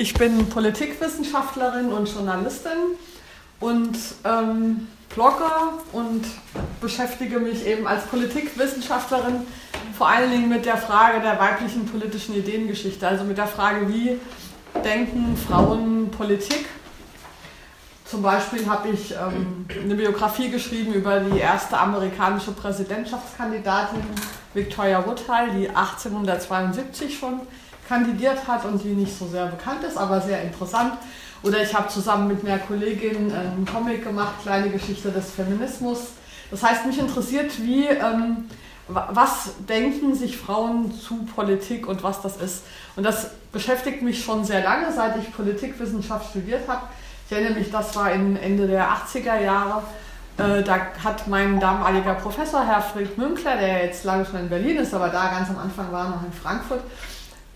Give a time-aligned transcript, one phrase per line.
[0.00, 2.96] Ich bin Politikwissenschaftlerin und Journalistin
[3.60, 6.24] und ähm, Blogger und
[6.80, 9.46] beschäftige mich eben als Politikwissenschaftlerin
[9.98, 14.18] vor allen Dingen mit der Frage der weiblichen politischen Ideengeschichte, also mit der Frage, wie
[14.82, 16.64] denken Frauen Politik.
[18.06, 24.00] Zum Beispiel habe ich ähm, eine Biografie geschrieben über die erste amerikanische Präsidentschaftskandidatin
[24.54, 27.42] Victoria Woodhull, die 1872 schon
[27.90, 30.92] kandidiert hat und die nicht so sehr bekannt ist, aber sehr interessant.
[31.42, 35.98] Oder ich habe zusammen mit einer Kollegin einen Comic gemacht, kleine Geschichte des Feminismus.
[36.52, 38.48] Das heißt, mich interessiert, wie, ähm,
[38.86, 42.62] was denken sich Frauen zu Politik und was das ist.
[42.94, 46.82] Und das beschäftigt mich schon sehr lange, seit ich Politikwissenschaft studiert habe.
[47.26, 49.82] Ich erinnere mich, das war Ende der 80er Jahre.
[50.38, 54.76] Äh, da hat mein damaliger Professor, Herr Fried Münkler, der jetzt lange schon in Berlin
[54.76, 56.82] ist, aber da ganz am Anfang war noch in Frankfurt,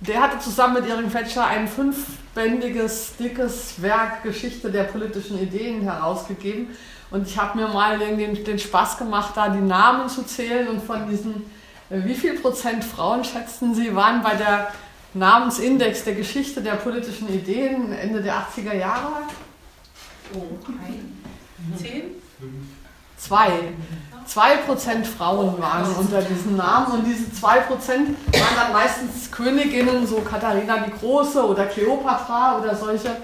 [0.00, 6.68] der hatte zusammen mit Erik Fetscher ein fünfbändiges, dickes Werk Geschichte der politischen Ideen herausgegeben.
[7.10, 10.82] Und ich habe mir mal den, den, Spaß gemacht, da die Namen zu zählen und
[10.82, 11.44] von diesen,
[11.90, 14.72] äh, wie viel Prozent Frauen schätzen Sie, waren bei der
[15.14, 19.12] Namensindex der Geschichte der politischen Ideen Ende der 80er Jahre?
[20.34, 20.42] Oh,
[20.84, 21.22] ein,
[21.76, 22.02] zehn?
[23.16, 23.50] Zwei.
[24.28, 30.78] 2% Frauen waren unter diesen Namen und diese 2% waren dann meistens Königinnen, so Katharina
[30.78, 33.16] die Große oder Kleopatra oder solche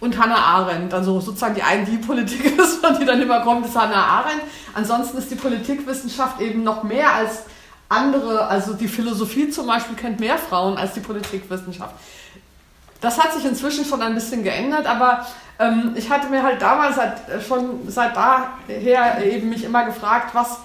[0.00, 0.92] und Hannah Arendt.
[0.92, 4.42] Also sozusagen die eine, die Politik ist, die dann immer kommt, ist Hannah Arendt.
[4.74, 7.44] Ansonsten ist die Politikwissenschaft eben noch mehr als
[7.88, 11.94] andere, also die Philosophie zum Beispiel kennt mehr Frauen als die Politikwissenschaft.
[13.00, 15.26] Das hat sich inzwischen schon ein bisschen geändert, aber
[15.58, 20.58] ähm, ich hatte mir halt damals äh, schon seit daher eben mich immer gefragt, was,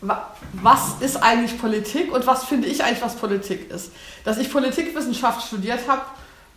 [0.00, 3.92] was ist eigentlich Politik und was finde ich eigentlich, was Politik ist.
[4.24, 6.02] Dass ich Politikwissenschaft studiert habe,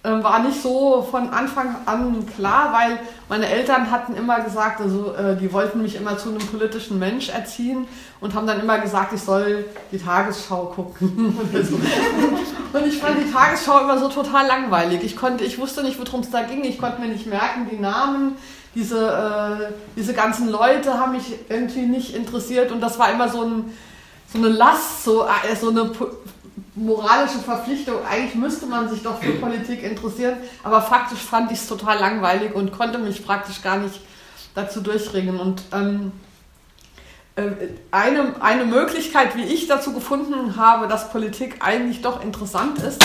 [0.04, 3.00] ähm, war nicht so von Anfang an klar, weil
[3.30, 7.30] meine Eltern hatten immer gesagt, also äh, die wollten mich immer zu einem politischen Mensch
[7.30, 7.88] erziehen
[8.20, 11.38] und haben dann immer gesagt, ich soll die Tagesschau gucken.
[12.74, 15.04] und ich fand die Tagesschau immer so total langweilig.
[15.04, 16.64] Ich konnte, ich wusste nicht, worum es da ging.
[16.64, 18.38] Ich konnte mir nicht merken, die Namen.
[18.74, 23.44] Diese, äh, diese ganzen Leute haben mich irgendwie nicht interessiert und das war immer so,
[23.44, 23.74] ein,
[24.32, 25.92] so eine Last, so, äh, so eine
[26.76, 28.06] moralische Verpflichtung.
[28.06, 32.54] Eigentlich müsste man sich doch für Politik interessieren, aber faktisch fand ich es total langweilig
[32.54, 34.00] und konnte mich praktisch gar nicht
[34.56, 35.40] dazu durchringen.
[35.40, 36.12] Und ähm,
[37.36, 37.52] äh,
[37.92, 43.04] eine, eine Möglichkeit, wie ich dazu gefunden habe, dass Politik eigentlich doch interessant ist,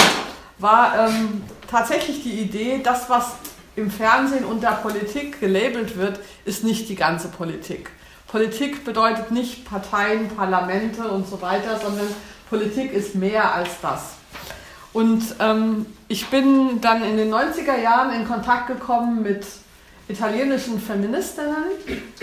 [0.59, 3.33] war ähm, tatsächlich die Idee, das, was
[3.77, 7.91] im Fernsehen unter Politik gelabelt wird, ist nicht die ganze Politik.
[8.27, 12.09] Politik bedeutet nicht Parteien, Parlamente und so weiter, sondern
[12.49, 14.15] Politik ist mehr als das.
[14.93, 19.45] Und ähm, ich bin dann in den 90er Jahren in Kontakt gekommen mit
[20.09, 21.57] italienischen Feministinnen,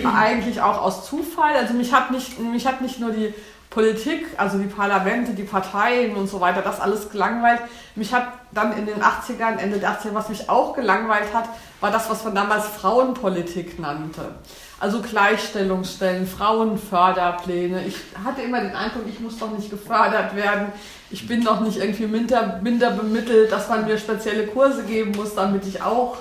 [0.04, 1.54] eigentlich auch aus Zufall.
[1.56, 3.34] Also mich hat nicht, mich hat nicht nur die
[3.74, 7.62] Politik, also die Parlamente, die Parteien und so weiter, das alles gelangweilt.
[7.96, 11.50] Mich hat dann in den 80ern, Ende der 80er, was mich auch gelangweilt hat,
[11.82, 14.36] war das, was man damals Frauenpolitik nannte.
[14.80, 17.84] Also Gleichstellungsstellen, Frauenförderpläne.
[17.86, 20.68] Ich hatte immer den Eindruck, ich muss doch nicht gefördert werden.
[21.10, 25.34] Ich bin doch nicht irgendwie minder, minder bemittelt, dass man mir spezielle Kurse geben muss,
[25.36, 26.18] damit ich auch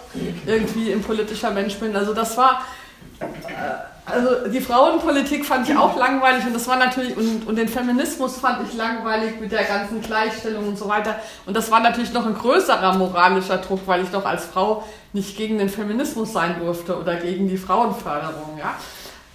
[0.46, 1.94] irgendwie ein politischer Mensch bin.
[1.96, 2.62] Also das war,
[3.20, 3.24] äh,
[4.04, 8.36] also die Frauenpolitik fand ich auch langweilig und das war natürlich, und, und den Feminismus
[8.38, 11.16] fand ich langweilig mit der ganzen Gleichstellung und so weiter.
[11.46, 15.36] Und das war natürlich noch ein größerer moralischer Druck, weil ich doch als Frau nicht
[15.36, 18.58] gegen den Feminismus sein durfte oder gegen die Frauenförderung.
[18.58, 18.74] Ja?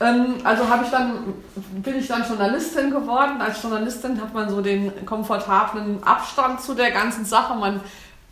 [0.06, 1.33] Ähm, also habe ich dann,
[1.81, 3.39] bin ich dann Journalistin geworden.
[3.39, 7.56] Als Journalistin hat man so den komfortablen Abstand zu der ganzen Sache.
[7.56, 7.79] Man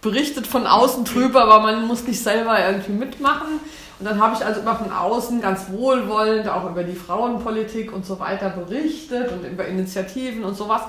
[0.02, 3.60] berichtet von außen drüber, aber man muss nicht selber irgendwie mitmachen.
[4.00, 8.06] Und dann habe ich also immer von außen ganz wohlwollend auch über die Frauenpolitik und
[8.06, 10.82] so weiter berichtet und über Initiativen und sowas.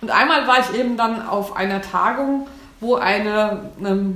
[0.00, 2.48] Und einmal war ich eben dann auf einer Tagung,
[2.80, 4.14] wo eine, eine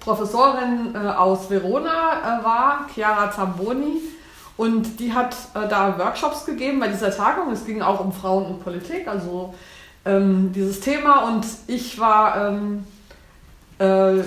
[0.00, 4.00] Professorin äh, aus Verona äh, war, Chiara Zamboni.
[4.56, 7.52] Und die hat äh, da Workshops gegeben bei dieser Tagung.
[7.52, 9.52] Es ging auch um Frauen und Politik, also
[10.04, 11.24] ähm, dieses Thema.
[11.26, 12.86] Und ich war ähm,
[13.78, 14.22] äh,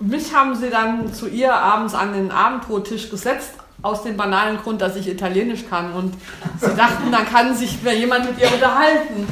[0.00, 3.52] mich haben sie dann zu ihr abends an den Abendbrottisch gesetzt,
[3.82, 5.92] aus dem banalen Grund, dass ich Italienisch kann.
[5.92, 6.14] Und
[6.60, 9.26] sie dachten, dann kann sich jemand mit ihr unterhalten.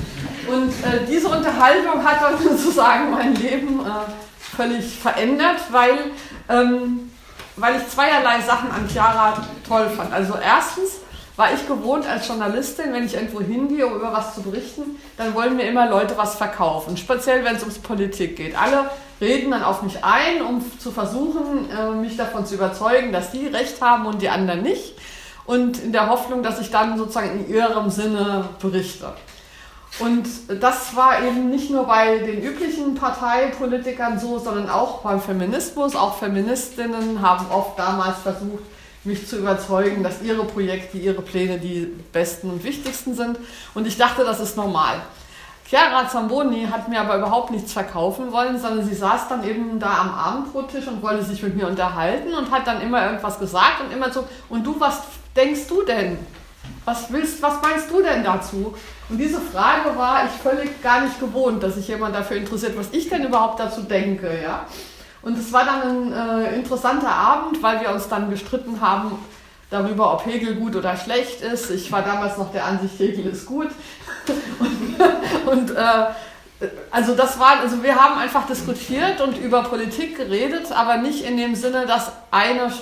[0.46, 5.98] Und äh, diese Unterhaltung hat dann sozusagen mein Leben äh, völlig verändert, weil,
[6.48, 7.10] ähm,
[7.56, 10.12] weil ich zweierlei Sachen an Chiara toll fand.
[10.12, 11.00] Also erstens
[11.36, 15.34] war ich gewohnt als Journalistin, wenn ich irgendwo hingehe, um über was zu berichten, dann
[15.34, 16.96] wollen mir immer Leute was verkaufen.
[16.96, 18.58] Speziell, wenn es ums Politik geht.
[18.58, 18.90] Alle
[19.20, 23.46] reden dann auf mich ein, um zu versuchen, äh, mich davon zu überzeugen, dass die
[23.46, 24.94] recht haben und die anderen nicht.
[25.44, 29.12] Und in der Hoffnung, dass ich dann sozusagen in ihrem Sinne berichte.
[29.98, 30.26] Und
[30.60, 35.96] das war eben nicht nur bei den üblichen Parteipolitikern so, sondern auch beim Feminismus.
[35.96, 38.64] Auch Feministinnen haben oft damals versucht,
[39.06, 43.38] mich zu überzeugen, dass ihre Projekte, ihre Pläne die besten und wichtigsten sind.
[43.74, 45.00] Und ich dachte, das ist normal.
[45.68, 49.98] Chiara Zamboni hat mir aber überhaupt nichts verkaufen wollen, sondern sie saß dann eben da
[49.98, 53.92] am Abendbrottisch und wollte sich mit mir unterhalten und hat dann immer irgendwas gesagt und
[53.92, 55.02] immer so, und du, was
[55.34, 56.18] denkst du denn?
[56.84, 58.76] Was willst, was meinst du denn dazu?
[59.08, 62.88] Und diese Frage war ich völlig gar nicht gewohnt, dass sich jemand dafür interessiert, was
[62.92, 64.66] ich denn überhaupt dazu denke, ja.
[65.26, 69.18] Und es war dann ein äh, interessanter Abend, weil wir uns dann gestritten haben
[69.70, 71.68] darüber, ob Hegel gut oder schlecht ist.
[71.72, 73.66] Ich war damals noch der Ansicht, Hegel ist gut.
[74.60, 76.06] und, und äh,
[76.92, 81.36] also das war, also wir haben einfach diskutiert und über Politik geredet, aber nicht in
[81.36, 82.72] dem Sinne, dass eine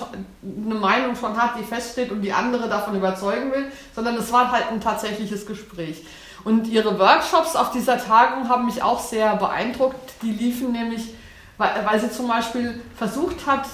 [0.43, 4.51] eine Meinung schon hat, die feststeht und die andere davon überzeugen will, sondern es war
[4.51, 6.05] halt ein tatsächliches Gespräch.
[6.43, 10.13] Und ihre Workshops auf dieser Tagung haben mich auch sehr beeindruckt.
[10.21, 11.15] Die liefen nämlich,
[11.57, 13.65] weil, weil sie zum Beispiel versucht hat,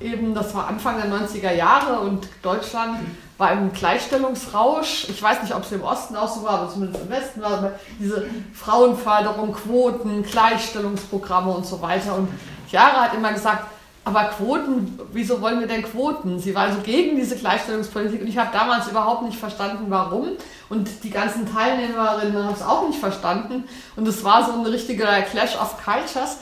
[0.00, 2.98] eben, das war Anfang der 90er Jahre und Deutschland
[3.38, 5.08] war im Gleichstellungsrausch.
[5.08, 7.64] Ich weiß nicht, ob es im Osten auch so war, aber zumindest im Westen war
[7.64, 12.16] es diese Frauenförderung, Quoten, Gleichstellungsprogramme und so weiter.
[12.16, 12.28] Und
[12.68, 13.64] Chiara hat immer gesagt,
[14.04, 16.38] aber Quoten, wieso wollen wir denn Quoten?
[16.38, 20.30] Sie war also gegen diese Gleichstellungspolitik und ich habe damals überhaupt nicht verstanden, warum.
[20.70, 23.64] Und die ganzen Teilnehmerinnen haben es auch nicht verstanden.
[23.96, 26.38] Und es war so ein richtiger Clash of Cultures.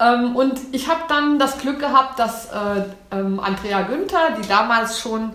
[0.00, 4.98] Ähm, und ich habe dann das Glück gehabt, dass äh, ähm, Andrea Günther, die damals
[4.98, 5.32] schon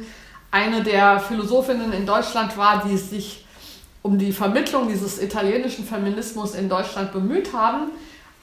[0.52, 3.46] eine der Philosophinnen in Deutschland war, die sich
[4.02, 7.92] um die Vermittlung dieses italienischen Feminismus in Deutschland bemüht haben,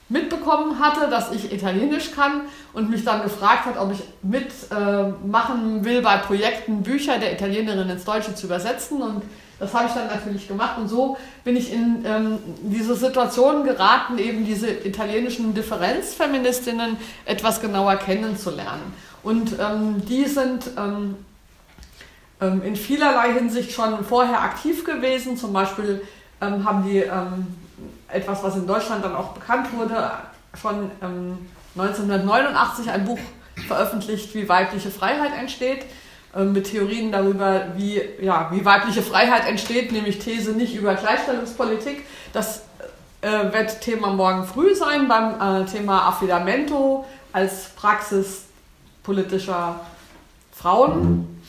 [0.09, 2.43] mitbekommen hatte, dass ich Italienisch kann
[2.73, 7.89] und mich dann gefragt hat, ob ich mitmachen äh, will bei Projekten, Bücher der Italienerin
[7.89, 9.03] ins Deutsche zu übersetzen.
[9.03, 9.23] Und
[9.63, 14.19] das habe ich dann natürlich gemacht und so bin ich in ähm, diese Situation geraten,
[14.19, 18.93] eben diese italienischen Differenzfeministinnen etwas genauer kennenzulernen.
[19.23, 21.15] Und ähm, die sind ähm,
[22.41, 25.37] ähm in vielerlei Hinsicht schon vorher aktiv gewesen.
[25.37, 26.03] Zum Beispiel
[26.41, 27.47] ähm, haben die ähm,
[28.09, 30.11] etwas, was in Deutschland dann auch bekannt wurde,
[30.61, 30.91] schon
[31.77, 33.21] 1989 ein Buch
[33.69, 35.87] veröffentlicht, wie weibliche Freiheit entsteht
[36.41, 42.05] mit Theorien darüber, wie, ja, wie weibliche Freiheit entsteht, nämlich These nicht über Gleichstellungspolitik.
[42.33, 42.63] Das
[43.21, 48.45] äh, wird Thema morgen früh sein beim äh, Thema Affidamento als Praxis
[49.03, 49.81] politischer
[50.53, 51.43] Frauen.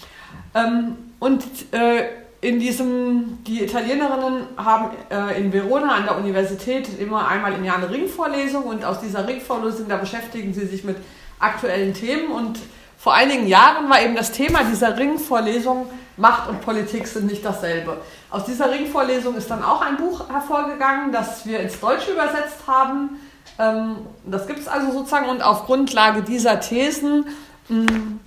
[0.53, 2.06] Ähm, und äh,
[2.41, 7.77] in diesem, die Italienerinnen haben äh, in Verona an der Universität immer einmal im Jahr
[7.77, 10.97] eine Ringvorlesung und aus dieser Ringvorlesung, da beschäftigen sie sich mit
[11.39, 12.59] aktuellen Themen und
[13.03, 17.97] vor einigen Jahren war eben das Thema dieser Ringvorlesung Macht und Politik sind nicht dasselbe.
[18.29, 23.19] Aus dieser Ringvorlesung ist dann auch ein Buch hervorgegangen, das wir ins Deutsche übersetzt haben.
[23.59, 27.25] Ähm, das gibt es also sozusagen und auf Grundlage dieser Thesen
[27.67, 28.21] hm,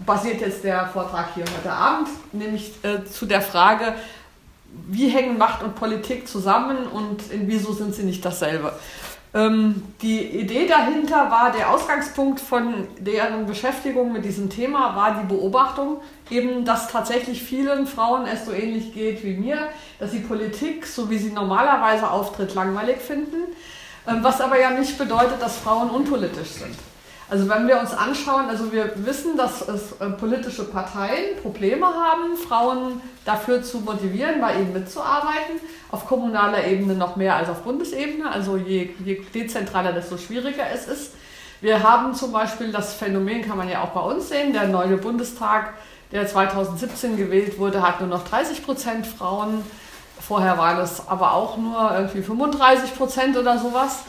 [0.00, 3.94] basiert jetzt der Vortrag hier heute Abend, nämlich äh, zu der Frage,
[4.88, 8.72] wie hängen Macht und Politik zusammen und in wieso sind sie nicht dasselbe.
[9.36, 15.26] Ähm, die Idee dahinter war, der Ausgangspunkt von deren Beschäftigung mit diesem Thema war die
[15.26, 19.68] Beobachtung, eben, dass tatsächlich vielen Frauen es so ähnlich geht wie mir,
[19.98, 23.36] dass sie Politik, so wie sie normalerweise auftritt, langweilig finden,
[24.08, 26.74] ähm, was aber ja nicht bedeutet, dass Frauen unpolitisch sind.
[27.28, 32.36] Also wenn wir uns anschauen, also wir wissen, dass es äh, politische Parteien Probleme haben,
[32.36, 35.60] Frauen dafür zu motivieren, bei ihnen mitzuarbeiten.
[35.90, 38.30] Auf kommunaler Ebene noch mehr als auf Bundesebene.
[38.30, 41.14] Also je, je dezentraler, desto schwieriger es ist.
[41.60, 44.96] Wir haben zum Beispiel das Phänomen, kann man ja auch bei uns sehen, der neue
[44.96, 45.72] Bundestag,
[46.12, 49.64] der 2017 gewählt wurde, hat nur noch 30 Prozent Frauen.
[50.20, 54.04] Vorher waren es aber auch nur irgendwie 35 Prozent oder sowas.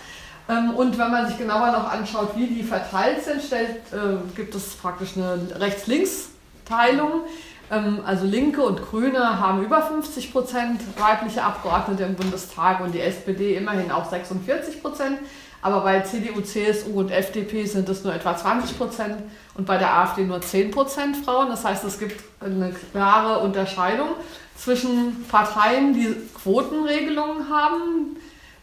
[0.49, 4.55] Ähm, und wenn man sich genauer noch anschaut, wie die verteilt sind, stellt, äh, gibt
[4.55, 7.21] es praktisch eine Rechts-Links-Teilung.
[7.69, 13.01] Ähm, also Linke und Grüne haben über 50 Prozent weibliche Abgeordnete im Bundestag und die
[13.01, 15.19] SPD immerhin auch 46 Prozent.
[15.61, 19.15] Aber bei CDU, CSU und FDP sind es nur etwa 20 Prozent
[19.55, 21.49] und bei der AfD nur 10 Prozent Frauen.
[21.49, 24.09] Das heißt, es gibt eine klare Unterscheidung
[24.55, 28.17] zwischen Parteien, die Quotenregelungen haben,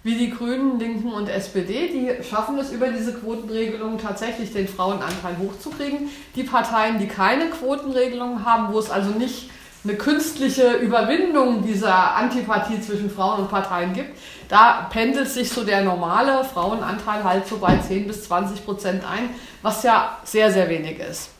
[0.04, 5.38] wie die Grünen, Linken und SPD, die schaffen es über diese Quotenregelung tatsächlich den Frauenanteil
[5.38, 6.10] hochzukriegen.
[6.36, 9.50] Die Parteien, die keine Quotenregelung haben, wo es also nicht
[9.82, 14.18] eine künstliche Überwindung dieser Antipathie zwischen Frauen und Parteien gibt.
[14.48, 19.30] Da pendelt sich so der normale Frauenanteil halt so bei 10 bis 20 Prozent ein,
[19.62, 21.30] was ja sehr, sehr wenig ist.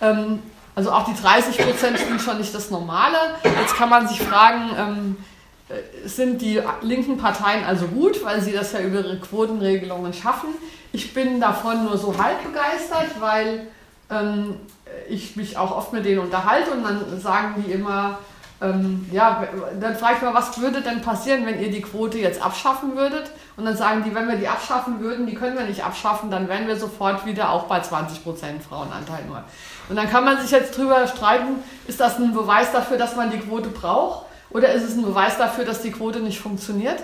[0.00, 0.40] Ähm,
[0.74, 3.16] also auch die 30 Prozent sind schon nicht das Normale.
[3.44, 5.33] Jetzt kann man sich fragen, ähm, äh,
[6.04, 10.50] sind die linken Parteien also gut, weil sie das ja über ihre Quotenregelungen schaffen.
[10.92, 13.66] Ich bin davon nur so halb begeistert, weil
[14.10, 14.56] ähm,
[15.08, 18.18] ich mich auch oft mit denen unterhalte und dann sagen die immer,
[18.60, 19.44] ähm, ja,
[19.80, 23.30] dann frage ich mal, was würde denn passieren, wenn ihr die Quote jetzt abschaffen würdet?
[23.56, 26.48] Und dann sagen die, wenn wir die abschaffen würden, die können wir nicht abschaffen, dann
[26.48, 29.42] wären wir sofort wieder auch bei 20% Frauenanteil nur.
[29.88, 33.30] Und dann kann man sich jetzt drüber streiten, ist das ein Beweis dafür, dass man
[33.30, 34.26] die Quote braucht?
[34.54, 37.02] Oder ist es ein Beweis dafür, dass die Quote nicht funktioniert?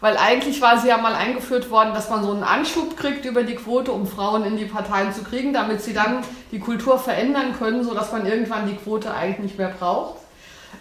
[0.00, 3.44] Weil eigentlich war sie ja mal eingeführt worden, dass man so einen Anschub kriegt über
[3.44, 7.54] die Quote, um Frauen in die Parteien zu kriegen, damit sie dann die Kultur verändern
[7.56, 10.18] können, sodass man irgendwann die Quote eigentlich nicht mehr braucht.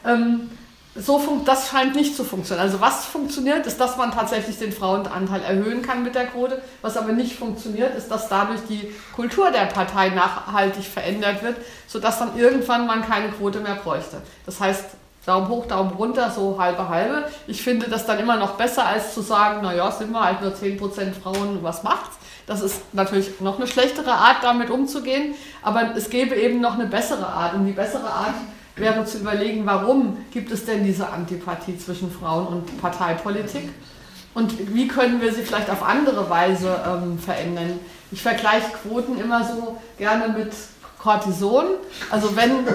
[0.06, 0.50] Ähm,
[0.96, 2.66] so das scheint nicht zu funktionieren.
[2.66, 6.60] Also was funktioniert, ist, dass man tatsächlich den Frauenanteil erhöhen kann mit der Quote.
[6.82, 12.18] Was aber nicht funktioniert, ist, dass dadurch die Kultur der Partei nachhaltig verändert wird, sodass
[12.18, 14.22] dann irgendwann man keine Quote mehr bräuchte.
[14.48, 14.86] Das heißt,
[15.28, 17.26] Daumen hoch, Daumen runter, so halbe halbe.
[17.48, 20.54] Ich finde das dann immer noch besser, als zu sagen, naja, sind wir halt nur
[20.54, 20.80] 10%
[21.22, 22.16] Frauen, was macht's?
[22.46, 26.88] Das ist natürlich noch eine schlechtere Art, damit umzugehen, aber es gäbe eben noch eine
[26.88, 27.56] bessere Art.
[27.56, 28.36] Und die bessere Art
[28.78, 33.70] wäre zu überlegen, warum gibt es denn diese Antipathie zwischen Frauen und Parteipolitik?
[34.34, 37.82] Und wie können wir sie vielleicht auf andere Weise ähm, verändern?
[38.12, 40.54] Ich vergleiche Quoten immer so gerne mit
[41.08, 41.66] Cortison.
[42.12, 42.68] Also wenn,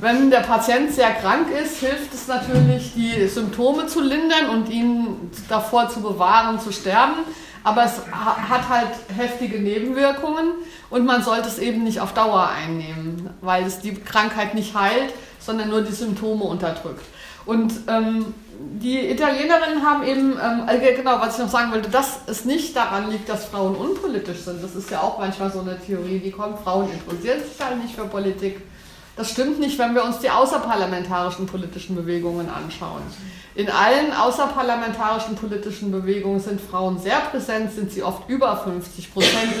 [0.00, 5.30] wenn der Patient sehr krank ist, hilft es natürlich, die Symptome zu lindern und ihn
[5.50, 7.16] davor zu bewahren, zu sterben.
[7.62, 10.52] Aber es hat halt heftige Nebenwirkungen
[10.88, 15.12] und man sollte es eben nicht auf Dauer einnehmen, weil es die Krankheit nicht heilt,
[15.38, 17.04] sondern nur die Symptome unterdrückt.
[17.46, 22.20] Und ähm, die Italienerinnen haben eben, ähm, äh, genau, was ich noch sagen wollte, dass
[22.26, 24.62] es nicht daran liegt, dass Frauen unpolitisch sind.
[24.62, 27.94] Das ist ja auch manchmal so eine Theorie, die kommt, Frauen interessieren sich halt nicht
[27.94, 28.60] für Politik.
[29.16, 33.02] Das stimmt nicht, wenn wir uns die außerparlamentarischen politischen Bewegungen anschauen.
[33.56, 39.52] In allen außerparlamentarischen politischen Bewegungen sind Frauen sehr präsent, sind sie oft über 50 Prozent.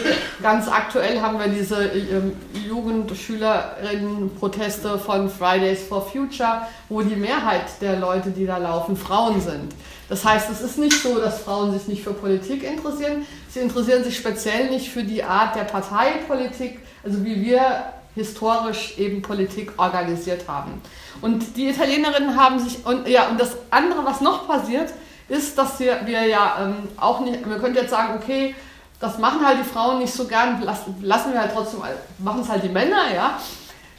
[0.42, 2.32] Ganz aktuell haben wir diese ähm,
[2.66, 9.72] Jugendschülerinnen-Proteste von Fridays for Future, wo die Mehrheit der Leute, die da laufen, Frauen sind.
[10.08, 13.24] Das heißt, es ist nicht so, dass Frauen sich nicht für Politik interessieren.
[13.48, 19.22] Sie interessieren sich speziell nicht für die Art der Parteipolitik, also wie wir historisch eben
[19.22, 20.82] Politik organisiert haben.
[21.20, 24.92] Und die Italienerinnen haben sich, und ja, und das andere, was noch passiert,
[25.28, 28.54] ist, dass wir, wir ja ähm, auch nicht, wir könnten jetzt sagen, okay,
[29.00, 31.80] das machen halt die Frauen nicht so gern, lassen, lassen wir halt trotzdem,
[32.18, 33.38] machen es halt die Männer, ja.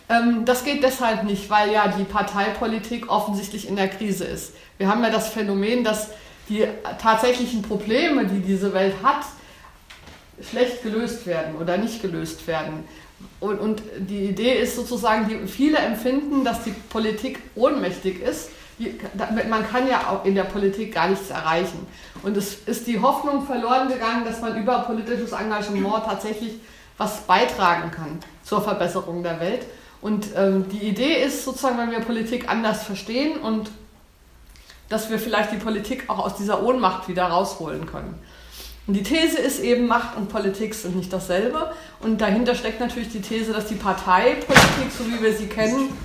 [0.07, 4.53] Ähm, das geht deshalb nicht, weil ja die Parteipolitik offensichtlich in der Krise ist.
[4.77, 6.09] Wir haben ja das Phänomen, dass
[6.49, 6.67] die
[7.01, 9.25] tatsächlichen Probleme, die diese Welt hat,
[10.41, 12.83] schlecht gelöst werden oder nicht gelöst werden.
[13.39, 18.49] Und, und die Idee ist sozusagen, die, viele empfinden, dass die Politik ohnmächtig ist.
[18.77, 21.87] Man kann ja auch in der Politik gar nichts erreichen.
[22.23, 26.55] Und es ist die Hoffnung verloren gegangen, dass man über politisches Engagement tatsächlich
[26.97, 29.65] was beitragen kann zur Verbesserung der Welt.
[30.01, 33.71] Und ähm, die Idee ist sozusagen, wenn wir Politik anders verstehen und
[34.89, 38.19] dass wir vielleicht die Politik auch aus dieser Ohnmacht wieder rausholen können.
[38.87, 41.73] Und die These ist eben, Macht und Politik sind nicht dasselbe.
[42.01, 45.97] Und dahinter steckt natürlich die These, dass die Parteipolitik, so wie wir sie kennen,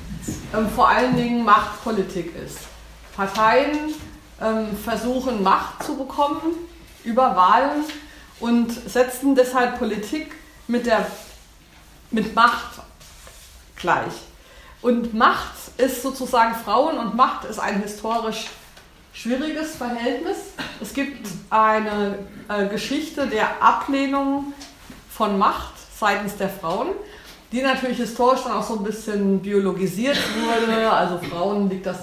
[0.54, 2.58] ähm, vor allen Dingen Machtpolitik ist.
[3.14, 3.94] Parteien
[4.40, 6.54] ähm, versuchen Macht zu bekommen
[7.04, 7.84] über Wahlen
[8.38, 10.34] und setzen deshalb Politik
[10.66, 11.06] mit, der,
[12.10, 12.80] mit Macht
[13.76, 14.12] gleich.
[14.80, 18.46] Und Macht ist sozusagen Frauen und Macht ist ein historisch
[19.12, 20.36] schwieriges Verhältnis.
[20.80, 24.52] Es gibt eine äh, Geschichte der Ablehnung
[25.10, 26.88] von Macht seitens der Frauen,
[27.52, 30.90] die natürlich historisch dann auch so ein bisschen biologisiert wurde.
[30.90, 31.98] Also Frauen liegt das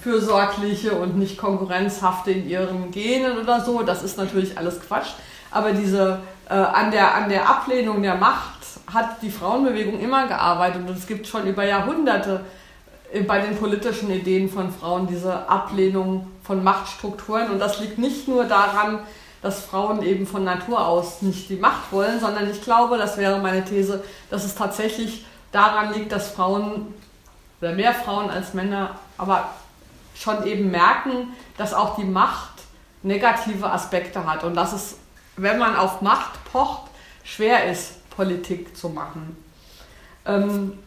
[0.00, 3.82] Fürsorgliche und nicht Konkurrenzhafte in ihren Genen oder so.
[3.82, 5.10] Das ist natürlich alles Quatsch.
[5.50, 8.60] Aber diese äh, an, der, an der Ablehnung der Macht
[8.92, 12.40] hat die Frauenbewegung immer gearbeitet und es gibt schon über Jahrhunderte
[13.26, 17.50] bei den politischen Ideen von Frauen diese Ablehnung von Machtstrukturen.
[17.50, 19.00] Und das liegt nicht nur daran,
[19.42, 23.38] dass Frauen eben von Natur aus nicht die Macht wollen, sondern ich glaube, das wäre
[23.38, 26.94] meine These, dass es tatsächlich daran liegt, dass Frauen
[27.60, 29.50] oder mehr Frauen als Männer aber
[30.14, 32.50] schon eben merken, dass auch die Macht
[33.02, 34.96] negative Aspekte hat und dass es,
[35.36, 36.90] wenn man auf Macht pocht,
[37.24, 39.36] schwer ist, Politik zu machen.
[40.26, 40.78] Ähm,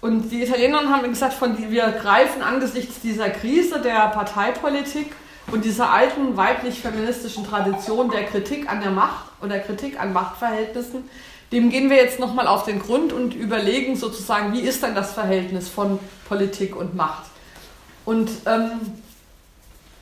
[0.00, 5.12] und die Italiener haben gesagt, von, wir greifen angesichts dieser Krise der Parteipolitik
[5.50, 11.08] und dieser alten weiblich-feministischen Tradition der Kritik an der Macht oder Kritik an Machtverhältnissen,
[11.50, 15.12] dem gehen wir jetzt nochmal auf den Grund und überlegen sozusagen, wie ist dann das
[15.12, 17.24] Verhältnis von Politik und Macht.
[18.04, 18.80] Und ähm,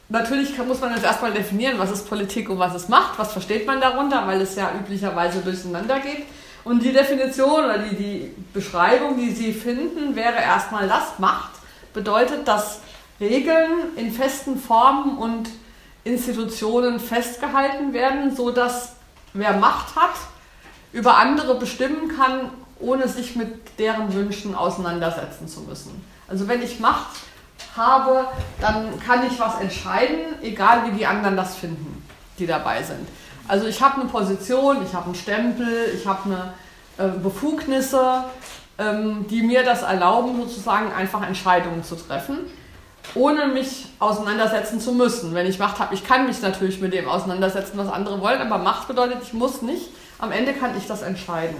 [0.08, 3.32] natürlich kann, muss man jetzt erstmal definieren, was ist Politik und was ist Macht, was
[3.32, 6.24] versteht man darunter, weil es ja üblicherweise durcheinander geht.
[6.64, 11.50] Und die Definition oder die, die Beschreibung, die Sie finden, wäre erstmal das, Macht
[11.96, 12.80] bedeutet, dass
[13.20, 15.48] Regeln in festen Formen und
[16.04, 18.92] Institutionen festgehalten werden, sodass
[19.32, 20.14] wer Macht hat,
[20.92, 26.04] über andere bestimmen kann, ohne sich mit deren Wünschen auseinandersetzen zu müssen.
[26.28, 27.16] Also wenn ich Macht
[27.76, 28.26] habe,
[28.60, 32.06] dann kann ich was entscheiden, egal wie die anderen das finden,
[32.38, 33.06] die dabei sind.
[33.48, 36.54] Also ich habe eine Position, ich habe einen Stempel, ich habe eine
[36.98, 38.24] äh, Befugnisse,
[38.78, 42.38] ähm, die mir das erlauben, sozusagen einfach Entscheidungen zu treffen,
[43.14, 45.34] ohne mich auseinandersetzen zu müssen.
[45.34, 48.58] Wenn ich Macht habe, ich kann mich natürlich mit dem auseinandersetzen, was andere wollen, aber
[48.58, 49.90] Macht bedeutet, ich muss nicht.
[50.18, 51.56] Am Ende kann ich das entscheiden.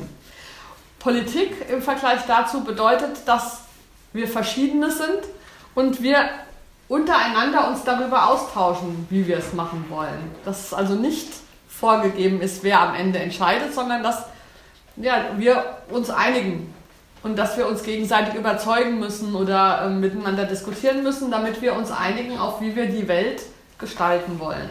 [0.99, 3.61] Politik im Vergleich dazu bedeutet, dass
[4.13, 5.21] wir verschiedene sind
[5.77, 6.31] und wir
[6.89, 10.33] untereinander uns darüber austauschen, wie wir es machen wollen.
[10.45, 11.29] Dass also nicht
[11.69, 14.25] vorgegeben ist, wer am Ende entscheidet, sondern dass
[14.97, 16.75] ja, wir uns einigen
[17.23, 21.91] und dass wir uns gegenseitig überzeugen müssen oder äh, miteinander diskutieren müssen, damit wir uns
[21.91, 23.43] einigen, auf wie wir die Welt
[23.79, 24.69] gestalten wollen.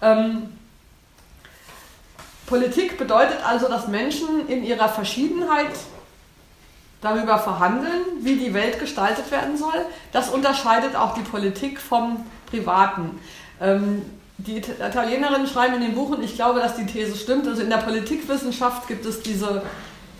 [0.00, 0.52] Ähm,
[2.46, 5.72] Politik bedeutet also, dass Menschen in ihrer Verschiedenheit
[7.00, 9.84] darüber verhandeln, wie die Welt gestaltet werden soll.
[10.12, 13.18] Das unterscheidet auch die Politik vom Privaten.
[13.60, 14.02] Ähm,
[14.38, 17.46] die Italienerinnen schreiben in den Buchen, ich glaube, dass die These stimmt.
[17.48, 19.62] Also in der Politikwissenschaft gibt es diese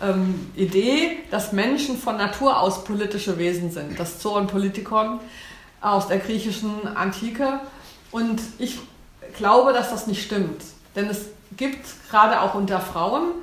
[0.01, 3.99] ähm, Idee, dass Menschen von Natur aus politische Wesen sind.
[3.99, 5.19] Das Zoon Politikon
[5.81, 7.59] aus der griechischen Antike.
[8.11, 8.79] Und ich
[9.35, 10.63] glaube, dass das nicht stimmt.
[10.95, 13.33] Denn es gibt gerade auch unter Frauen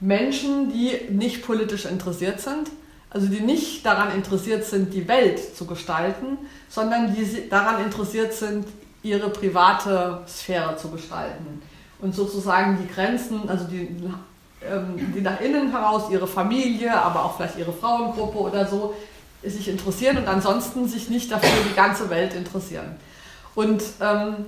[0.00, 2.70] Menschen, die nicht politisch interessiert sind,
[3.10, 8.66] also die nicht daran interessiert sind, die Welt zu gestalten, sondern die daran interessiert sind,
[9.02, 11.62] ihre private Sphäre zu gestalten
[12.00, 13.88] und sozusagen die Grenzen, also die,
[14.62, 18.94] ähm, die nach innen heraus, ihre Familie, aber auch vielleicht ihre Frauengruppe oder so,
[19.42, 22.96] sich interessieren und ansonsten sich nicht dafür die ganze Welt interessieren.
[23.54, 24.46] Und ähm,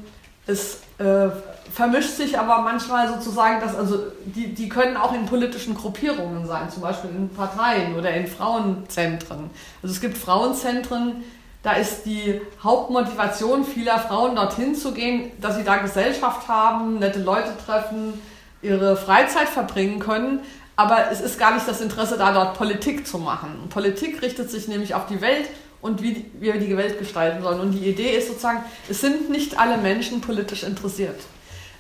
[0.49, 1.29] es äh,
[1.73, 6.71] vermischt sich aber manchmal sozusagen, dass also die, die können auch in politischen Gruppierungen sein,
[6.71, 9.51] zum Beispiel in Parteien oder in Frauenzentren.
[9.83, 11.23] Also es gibt Frauenzentren,
[11.63, 17.21] da ist die Hauptmotivation vieler Frauen, dorthin zu gehen, dass sie da Gesellschaft haben, nette
[17.21, 18.15] Leute treffen,
[18.63, 20.41] ihre Freizeit verbringen können.
[20.77, 23.69] Aber es ist gar nicht das Interesse da, dort Politik zu machen.
[23.69, 25.49] Politik richtet sich nämlich auf die Welt
[25.81, 27.61] und wie wir die Welt gestalten sollen.
[27.61, 31.21] Und die Idee ist sozusagen, es sind nicht alle Menschen politisch interessiert.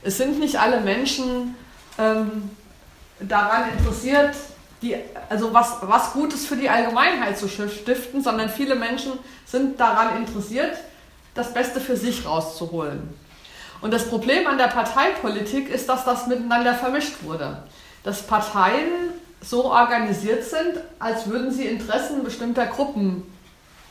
[0.02, 1.56] Es sind nicht alle Menschen
[1.98, 2.50] ähm,
[3.20, 4.34] daran interessiert,
[4.82, 4.96] die,
[5.28, 9.12] also was, was Gutes für die Allgemeinheit zu stiften, sondern viele Menschen
[9.44, 10.76] sind daran interessiert,
[11.34, 13.08] das Beste für sich rauszuholen.
[13.80, 17.62] Und das Problem an der Parteipolitik ist, dass das miteinander vermischt wurde.
[18.02, 23.22] Dass Parteien so organisiert sind, als würden sie Interessen bestimmter Gruppen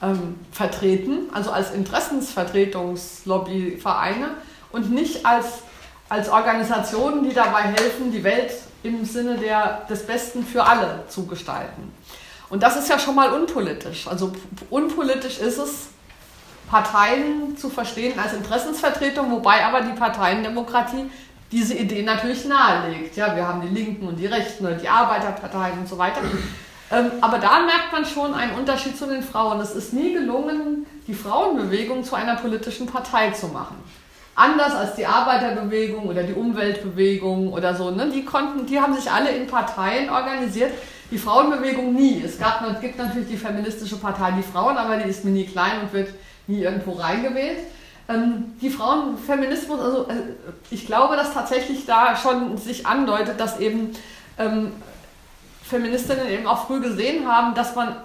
[0.02, 4.30] ähm, vertreten, also als Interessensvertretungslobbyvereine
[4.72, 5.46] und nicht als,
[6.10, 8.52] als Organisationen, die dabei helfen, die Welt
[8.84, 11.92] im Sinne der, des Besten für alle zu gestalten.
[12.50, 14.08] Und das ist ja schon mal unpolitisch.
[14.08, 14.32] Also
[14.70, 15.88] unpolitisch ist es,
[16.70, 21.10] Parteien zu verstehen als Interessensvertretung, wobei aber die Parteiendemokratie
[21.52, 23.16] diese Idee natürlich nahelegt.
[23.16, 26.20] Ja, wir haben die Linken und die Rechten oder die Arbeiterparteien und so weiter.
[26.92, 29.60] Ähm, aber da merkt man schon einen Unterschied zu den Frauen.
[29.60, 33.78] Es ist nie gelungen, die Frauenbewegung zu einer politischen Partei zu machen
[34.38, 37.90] anders als die Arbeiterbewegung oder die Umweltbewegung oder so.
[37.90, 38.10] Ne?
[38.14, 40.72] Die, konnten, die haben sich alle in Parteien organisiert.
[41.10, 42.22] Die Frauenbewegung nie.
[42.24, 45.94] Es gab, gibt natürlich die feministische Partei Die Frauen, aber die ist mini klein und
[45.94, 46.10] wird
[46.46, 47.58] nie irgendwo reingewählt.
[48.08, 50.14] Ähm, die Frauenfeminismus, also äh,
[50.70, 53.94] ich glaube, dass tatsächlich da schon sich andeutet, dass eben
[54.38, 54.72] ähm,
[55.70, 57.96] Feministinnen eben auch früh gesehen haben, dass man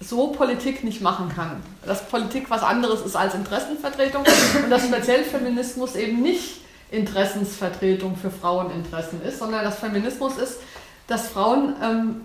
[0.00, 1.62] so Politik nicht machen kann.
[1.84, 4.24] Dass Politik was anderes ist als Interessenvertretung
[4.64, 10.58] und dass speziell Feminismus eben nicht Interessensvertretung für Fraueninteressen ist, sondern dass Feminismus ist,
[11.06, 12.20] dass Frauen ähm,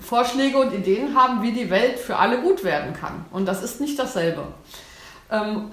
[0.00, 3.24] Vorschläge und Ideen haben, wie die Welt für alle gut werden kann.
[3.30, 4.44] Und das ist nicht dasselbe.
[5.30, 5.70] Ähm,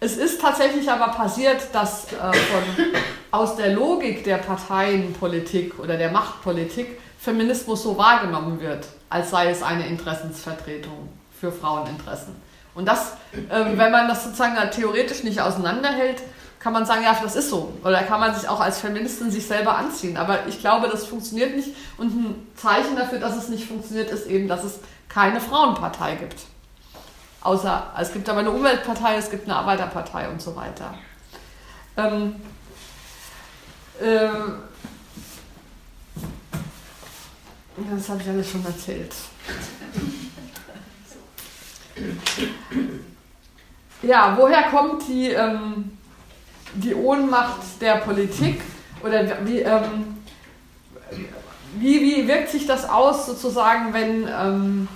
[0.00, 2.84] es ist tatsächlich aber passiert, dass äh, von
[3.30, 9.62] aus der Logik der Parteienpolitik oder der Machtpolitik Feminismus so wahrgenommen wird, als sei es
[9.62, 12.36] eine Interessensvertretung für Fraueninteressen.
[12.74, 16.22] Und das, äh, wenn man das sozusagen theoretisch nicht auseinanderhält,
[16.60, 17.72] kann man sagen, ja, das ist so.
[17.84, 20.16] Oder kann man sich auch als Feministin sich selber anziehen.
[20.16, 21.74] Aber ich glaube, das funktioniert nicht.
[21.96, 26.42] Und ein Zeichen dafür, dass es nicht funktioniert, ist eben, dass es keine Frauenpartei gibt.
[27.40, 30.94] Außer, es gibt aber eine Umweltpartei, es gibt eine Arbeiterpartei und so weiter.
[31.96, 32.36] Ähm,
[34.02, 34.62] ähm,
[37.90, 39.14] das habe ich alles schon erzählt.
[44.02, 45.98] Ja, woher kommt die, ähm,
[46.74, 48.60] die Ohnmacht der Politik?
[49.02, 50.16] Oder wie, ähm,
[51.76, 54.88] wie, wie wirkt sich das aus, sozusagen, wenn, ähm,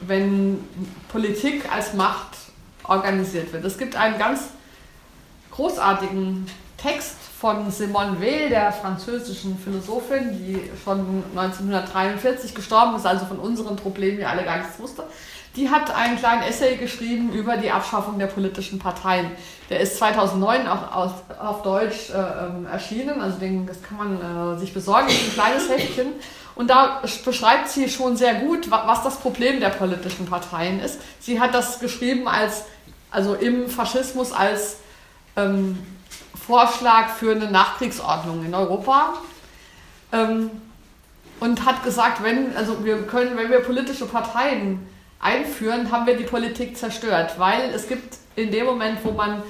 [0.00, 0.58] wenn
[1.08, 2.36] Politik als Macht
[2.84, 3.64] organisiert wird?
[3.64, 4.42] Es gibt einen ganz
[5.50, 6.46] großartigen
[6.76, 13.76] Text von Simone Weil, der französischen Philosophin, die schon 1943 gestorben ist, also von unseren
[13.76, 15.04] Problemen ja alle gar nichts wusste.
[15.54, 19.30] Die hat einen kleinen Essay geschrieben über die Abschaffung der politischen Parteien.
[19.68, 24.54] Der ist 2009 auch aus, auf Deutsch äh, ähm, erschienen, also den, das kann man
[24.56, 26.14] äh, sich besorgen, ist ein kleines Heftchen.
[26.54, 30.98] Und da beschreibt sie schon sehr gut, was das Problem der politischen Parteien ist.
[31.20, 32.64] Sie hat das geschrieben als,
[33.10, 34.78] also im Faschismus als
[35.36, 35.76] ähm,
[36.46, 39.14] Vorschlag für eine Nachkriegsordnung in Europa.
[40.12, 40.50] Ähm,
[41.40, 44.86] und hat gesagt, wenn, also wir können, wenn wir politische Parteien
[45.20, 49.42] einführen, haben wir die Politik zerstört, weil es gibt in dem Moment, wo man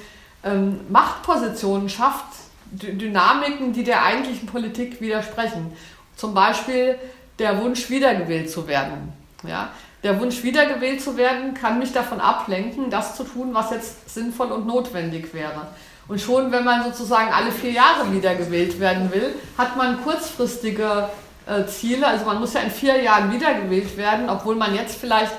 [0.43, 2.25] ähm, Machtpositionen schafft,
[2.71, 5.71] Dynamiken, die der eigentlichen Politik widersprechen.
[6.15, 6.97] Zum Beispiel
[7.39, 9.13] der Wunsch, wiedergewählt zu werden.
[9.47, 9.69] Ja?
[10.03, 14.51] Der Wunsch, wiedergewählt zu werden, kann mich davon ablenken, das zu tun, was jetzt sinnvoll
[14.51, 15.67] und notwendig wäre.
[16.07, 21.09] Und schon, wenn man sozusagen alle vier Jahre wiedergewählt werden will, hat man kurzfristige
[21.47, 22.07] äh, Ziele.
[22.07, 25.33] Also man muss ja in vier Jahren wiedergewählt werden, obwohl man jetzt vielleicht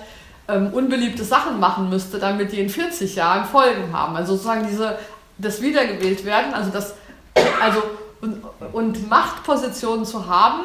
[0.49, 4.17] ähm, unbeliebte Sachen machen müsste, damit die in 40 Jahren Folgen haben.
[4.17, 4.99] Also sozusagen diese,
[5.39, 6.95] das Wiedergewählt werden, also das,
[7.61, 7.83] also
[8.21, 10.63] und, und Machtpositionen zu haben,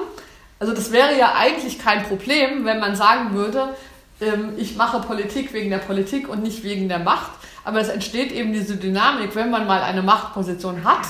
[0.60, 3.76] also das wäre ja eigentlich kein Problem, wenn man sagen würde,
[4.22, 7.32] ähm, ich mache Politik wegen der Politik und nicht wegen der Macht.
[7.64, 11.08] Aber es entsteht eben diese Dynamik, wenn man mal eine Machtposition hat,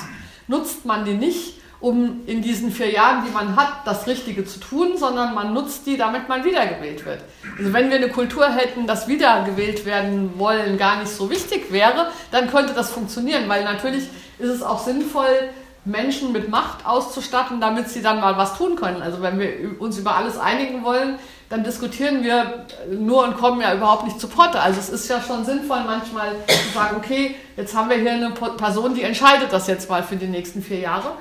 [0.47, 4.59] nutzt man die nicht, um in diesen vier Jahren, die man hat, das Richtige zu
[4.59, 7.21] tun, sondern man nutzt die, damit man wiedergewählt wird.
[7.57, 12.11] Also wenn wir eine Kultur hätten, dass wiedergewählt werden wollen gar nicht so wichtig wäre,
[12.29, 14.03] dann könnte das funktionieren, weil natürlich
[14.37, 15.49] ist es auch sinnvoll,
[15.83, 19.01] Menschen mit Macht auszustatten, damit sie dann mal was tun können.
[19.01, 21.17] Also wenn wir uns über alles einigen wollen,
[21.51, 24.57] dann diskutieren wir nur und kommen ja überhaupt nicht zu Potte.
[24.61, 28.31] Also es ist ja schon sinnvoll manchmal zu sagen, okay, jetzt haben wir hier eine
[28.31, 31.11] Person, die entscheidet das jetzt mal für die nächsten vier Jahre.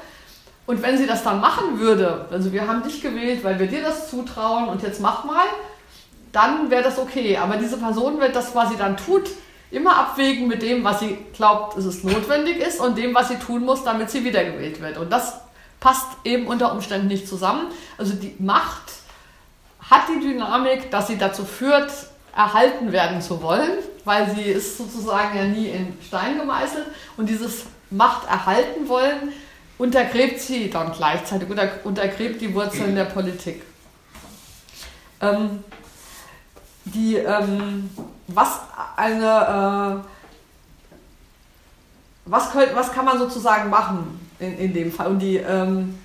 [0.67, 3.83] Und wenn sie das dann machen würde, also wir haben dich gewählt, weil wir dir
[3.83, 5.47] das zutrauen und jetzt mach mal,
[6.31, 7.37] dann wäre das okay.
[7.37, 9.29] Aber diese Person wird das, was sie dann tut,
[9.73, 13.37] immer abwägen mit dem, was sie glaubt, dass es notwendig ist und dem, was sie
[13.37, 14.97] tun muss, damit sie wiedergewählt wird.
[14.97, 15.41] Und das
[15.81, 17.67] passt eben unter Umständen nicht zusammen.
[17.99, 19.00] Also die Macht
[19.91, 21.91] hat die Dynamik, dass sie dazu führt,
[22.35, 26.87] erhalten werden zu wollen, weil sie ist sozusagen ja nie in Stein gemeißelt.
[27.17, 29.33] Und dieses Macht erhalten wollen
[29.79, 33.63] untergräbt sie dann gleichzeitig oder untergräbt die Wurzeln der Politik.
[35.21, 35.65] Ähm,
[36.85, 37.91] die, ähm,
[38.27, 38.61] was
[38.97, 40.09] eine, äh,
[42.27, 45.09] was, könnt, was kann man sozusagen machen in, in dem Fall?
[45.09, 45.99] Und die, ähm,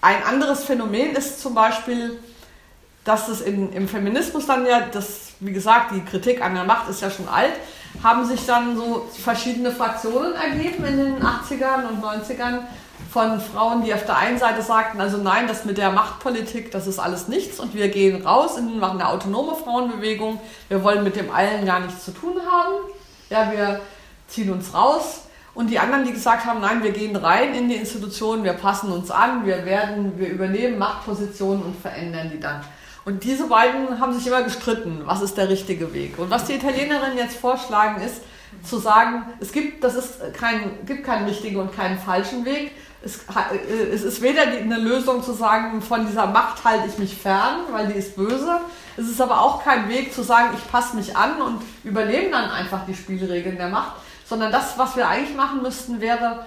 [0.00, 2.18] ein anderes Phänomen ist zum Beispiel,
[3.08, 6.90] dass es in, im Feminismus dann ja, das, wie gesagt, die Kritik an der Macht
[6.90, 7.54] ist ja schon alt,
[8.02, 12.60] haben sich dann so verschiedene Fraktionen ergeben in den 80ern und 90ern,
[13.10, 16.86] von Frauen, die auf der einen Seite sagten, also nein, das mit der Machtpolitik, das
[16.86, 20.38] ist alles nichts und wir gehen raus und machen eine autonome Frauenbewegung.
[20.68, 22.74] Wir wollen mit dem allen gar nichts zu tun haben.
[23.30, 23.80] Ja, wir
[24.26, 25.22] ziehen uns raus.
[25.54, 28.92] Und die anderen, die gesagt haben, nein, wir gehen rein in die Institutionen, wir passen
[28.92, 32.60] uns an, wir werden, wir übernehmen Machtpositionen und verändern die dann.
[33.08, 36.18] Und diese beiden haben sich immer gestritten, was ist der richtige Weg.
[36.18, 38.20] Und was die Italienerinnen jetzt vorschlagen ist,
[38.62, 43.20] zu sagen, es gibt, das ist kein, gibt keinen richtigen und keinen falschen Weg, es,
[43.20, 47.60] äh, es ist weder eine Lösung zu sagen, von dieser Macht halte ich mich fern,
[47.70, 48.60] weil die ist böse.
[48.98, 52.50] Es ist aber auch kein Weg zu sagen, ich passe mich an und überlebe dann
[52.50, 53.92] einfach die Spielregeln der Macht,
[54.26, 56.44] sondern das, was wir eigentlich machen müssten, wäre,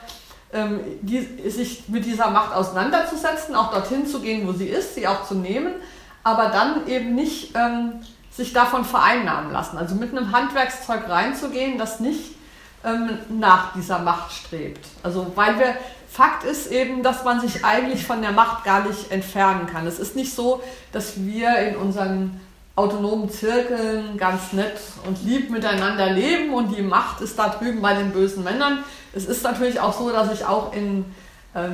[0.54, 5.08] ähm, die, sich mit dieser Macht auseinanderzusetzen, auch dorthin zu gehen, wo sie ist, sie
[5.08, 5.74] auch zu nehmen,
[6.24, 9.78] aber dann eben nicht ähm, sich davon vereinnahmen lassen.
[9.78, 12.36] Also mit einem Handwerkszeug reinzugehen, das nicht
[12.84, 14.86] ähm, nach dieser Macht strebt.
[15.04, 15.76] Also weil wir,
[16.10, 19.88] Fakt ist eben, dass man sich eigentlich von der Macht gar nicht entfernen kann.
[19.88, 22.42] Es ist nicht so, dass wir in unseren
[22.76, 27.94] autonomen Zirkeln ganz nett und lieb miteinander leben und die Macht ist da drüben bei
[27.94, 28.84] den bösen Männern.
[29.14, 31.06] Es ist natürlich auch so, dass sich auch in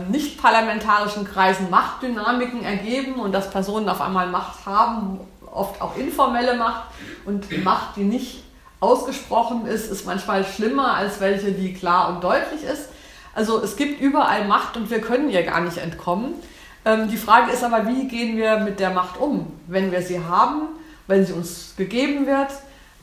[0.10, 5.20] nicht parlamentarischen Kreisen Machtdynamiken ergeben und dass Personen auf einmal Macht haben,
[5.54, 6.84] oft auch informelle Macht
[7.26, 8.44] und Macht, die nicht
[8.80, 12.90] ausgesprochen ist, ist manchmal schlimmer als welche, die klar und deutlich ist.
[13.34, 16.34] Also es gibt überall Macht und wir können ihr gar nicht entkommen.
[16.86, 20.20] Ähm, die Frage ist aber, wie gehen wir mit der Macht um, wenn wir sie
[20.20, 20.70] haben,
[21.08, 22.50] wenn sie uns gegeben wird.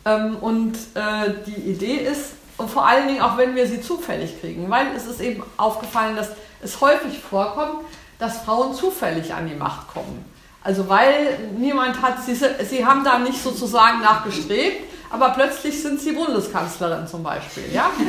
[0.05, 4.41] Ähm, und äh, die Idee ist, und vor allen Dingen auch wenn wir sie zufällig
[4.41, 6.31] kriegen, weil es ist eben aufgefallen, dass
[6.65, 7.85] es häufig vorkommt,
[8.19, 10.25] dass Frauen zufällig an die Macht kommen.
[10.63, 16.13] Also weil niemand hat, sie, sie haben da nicht sozusagen nachgestrebt, aber plötzlich sind sie
[16.13, 17.65] Bundeskanzlerin zum Beispiel.
[17.73, 17.91] Ja?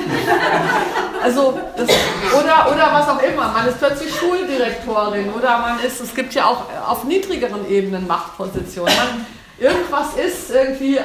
[1.24, 1.90] Also das,
[2.40, 6.46] oder, oder was auch immer, man ist plötzlich Schuldirektorin oder man ist, es gibt ja
[6.46, 8.94] auch auf niedrigeren Ebenen Machtpositionen.
[8.96, 9.26] Man,
[9.58, 11.04] irgendwas ist, irgendwie äh,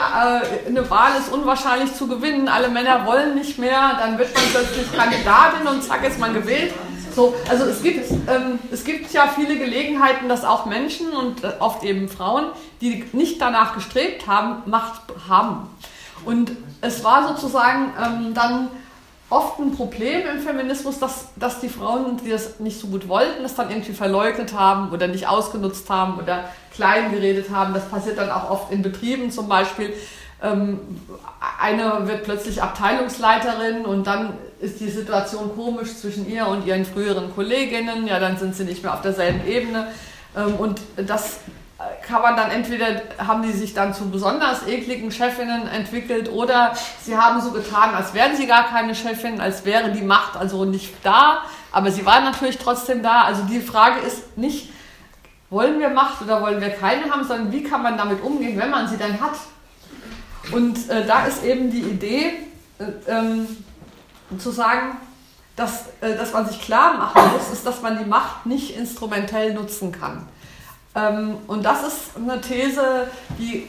[0.67, 4.93] eine Wahl ist unwahrscheinlich zu gewinnen, alle Männer wollen nicht mehr, dann wird man plötzlich
[4.93, 6.73] Kandidatin und zack ist man gewählt.
[7.15, 11.53] So, also es gibt, ähm, es gibt ja viele Gelegenheiten, dass auch Menschen und äh,
[11.59, 12.47] oft eben Frauen,
[12.81, 15.69] die nicht danach gestrebt haben, Macht haben.
[16.25, 18.69] Und es war sozusagen ähm, dann
[19.31, 23.43] oft ein Problem im Feminismus, dass, dass die Frauen, die das nicht so gut wollten,
[23.43, 27.73] das dann irgendwie verleugnet haben oder nicht ausgenutzt haben oder klein geredet haben.
[27.73, 29.95] Das passiert dann auch oft in Betrieben zum Beispiel.
[30.43, 30.81] Ähm,
[31.61, 37.33] eine wird plötzlich Abteilungsleiterin und dann ist die Situation komisch zwischen ihr und ihren früheren
[37.35, 38.07] Kolleginnen.
[38.07, 39.88] Ja, dann sind sie nicht mehr auf derselben Ebene.
[40.37, 41.38] Ähm, und das
[42.07, 47.16] kann man dann entweder, haben die sich dann zu besonders ekligen Chefinnen entwickelt oder sie
[47.16, 50.95] haben so getan, als wären sie gar keine Chefin, als wäre die Macht also nicht
[51.03, 53.23] da, aber sie waren natürlich trotzdem da.
[53.23, 54.71] Also die Frage ist nicht,
[55.49, 58.71] wollen wir Macht oder wollen wir keine haben, sondern wie kann man damit umgehen, wenn
[58.71, 59.37] man sie dann hat.
[60.53, 62.33] Und äh, da ist eben die Idee,
[62.79, 63.47] äh, ähm,
[64.38, 64.97] zu sagen,
[65.57, 69.55] dass, äh, dass man sich klar machen muss, ist, dass man die Macht nicht instrumentell
[69.55, 70.27] nutzen kann.
[70.94, 73.68] Ähm, und das ist eine These, die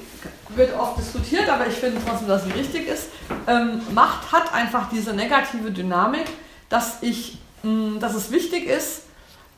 [0.49, 3.09] wird oft diskutiert, aber ich finde trotzdem, dass sie richtig ist.
[3.47, 6.25] Ähm, Macht hat einfach diese negative Dynamik,
[6.69, 9.03] dass, ich, mh, dass es wichtig ist,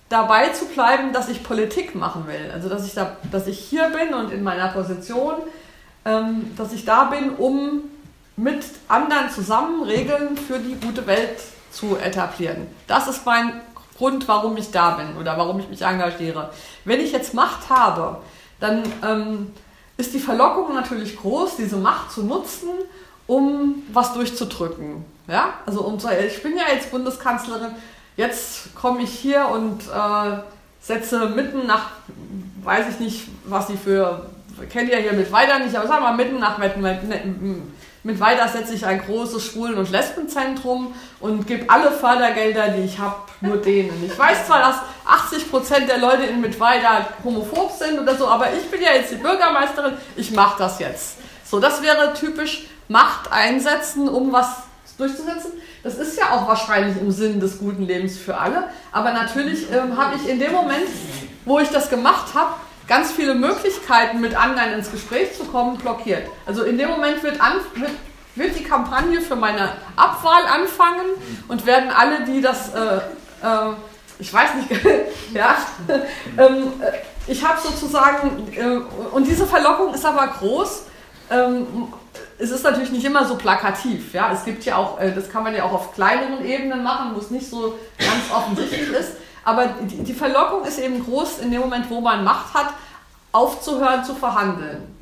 [0.09, 2.51] dabei zu bleiben, dass ich Politik machen will.
[2.53, 5.35] Also dass ich, da, dass ich hier bin und in meiner Position,
[6.05, 7.83] ähm, dass ich da bin, um
[8.35, 11.39] mit anderen zusammen Regeln für die gute Welt
[11.71, 12.67] zu etablieren.
[12.87, 13.61] Das ist mein
[13.97, 16.49] Grund, warum ich da bin oder warum ich mich engagiere.
[16.85, 18.17] Wenn ich jetzt Macht habe,
[18.59, 19.51] dann ähm,
[19.97, 22.69] ist die Verlockung natürlich groß, diese Macht zu nutzen,
[23.27, 25.05] um was durchzudrücken.
[25.27, 25.53] Ja?
[25.65, 27.71] Also um zu, ich bin ja jetzt Bundeskanzlerin,
[28.17, 30.37] jetzt komme ich hier und äh,
[30.81, 31.91] setze mitten nach,
[32.63, 34.29] weiß ich nicht, was sie für,
[34.69, 36.57] kennt ihr hier mit weiter nicht, aber sagen wir mal mitten nach
[38.03, 42.99] mit weiter setze ich ein großes Schwulen- und Lesbenzentrum und gebe alle Fördergelder, die ich
[42.99, 44.05] habe, nur denen.
[44.05, 48.47] Ich weiß zwar, dass 80 Prozent der Leute in Mittweida homophob sind oder so, aber
[48.53, 51.15] ich bin ja jetzt die Bürgermeisterin, ich mache das jetzt.
[51.45, 54.63] So, das wäre typisch Macht einsetzen, um was
[54.97, 55.53] durchzusetzen.
[55.83, 58.65] Das ist ja auch wahrscheinlich im Sinn des guten Lebens für alle.
[58.91, 60.87] Aber natürlich ähm, habe ich in dem Moment,
[61.45, 62.55] wo ich das gemacht habe,
[62.87, 66.27] ganz viele Möglichkeiten, mit anderen ins Gespräch zu kommen, blockiert.
[66.45, 67.91] Also in dem Moment wird, an, wird,
[68.35, 71.05] wird die Kampagne für meine Abwahl anfangen
[71.47, 73.73] und werden alle, die das, äh, äh,
[74.19, 74.85] ich weiß nicht,
[75.33, 75.57] ja,
[76.37, 76.91] ähm, äh,
[77.25, 80.83] ich habe sozusagen, äh, und diese Verlockung ist aber groß.
[81.31, 81.87] Ähm,
[82.37, 84.13] es ist natürlich nicht immer so plakativ.
[84.13, 84.31] Ja?
[84.31, 87.19] Es gibt ja auch, äh, das kann man ja auch auf kleineren Ebenen machen, wo
[87.19, 89.13] es nicht so ganz offensichtlich ist.
[89.43, 92.73] Aber die, die Verlockung ist eben groß in dem Moment, wo man Macht hat,
[93.31, 94.93] aufzuhören zu verhandeln.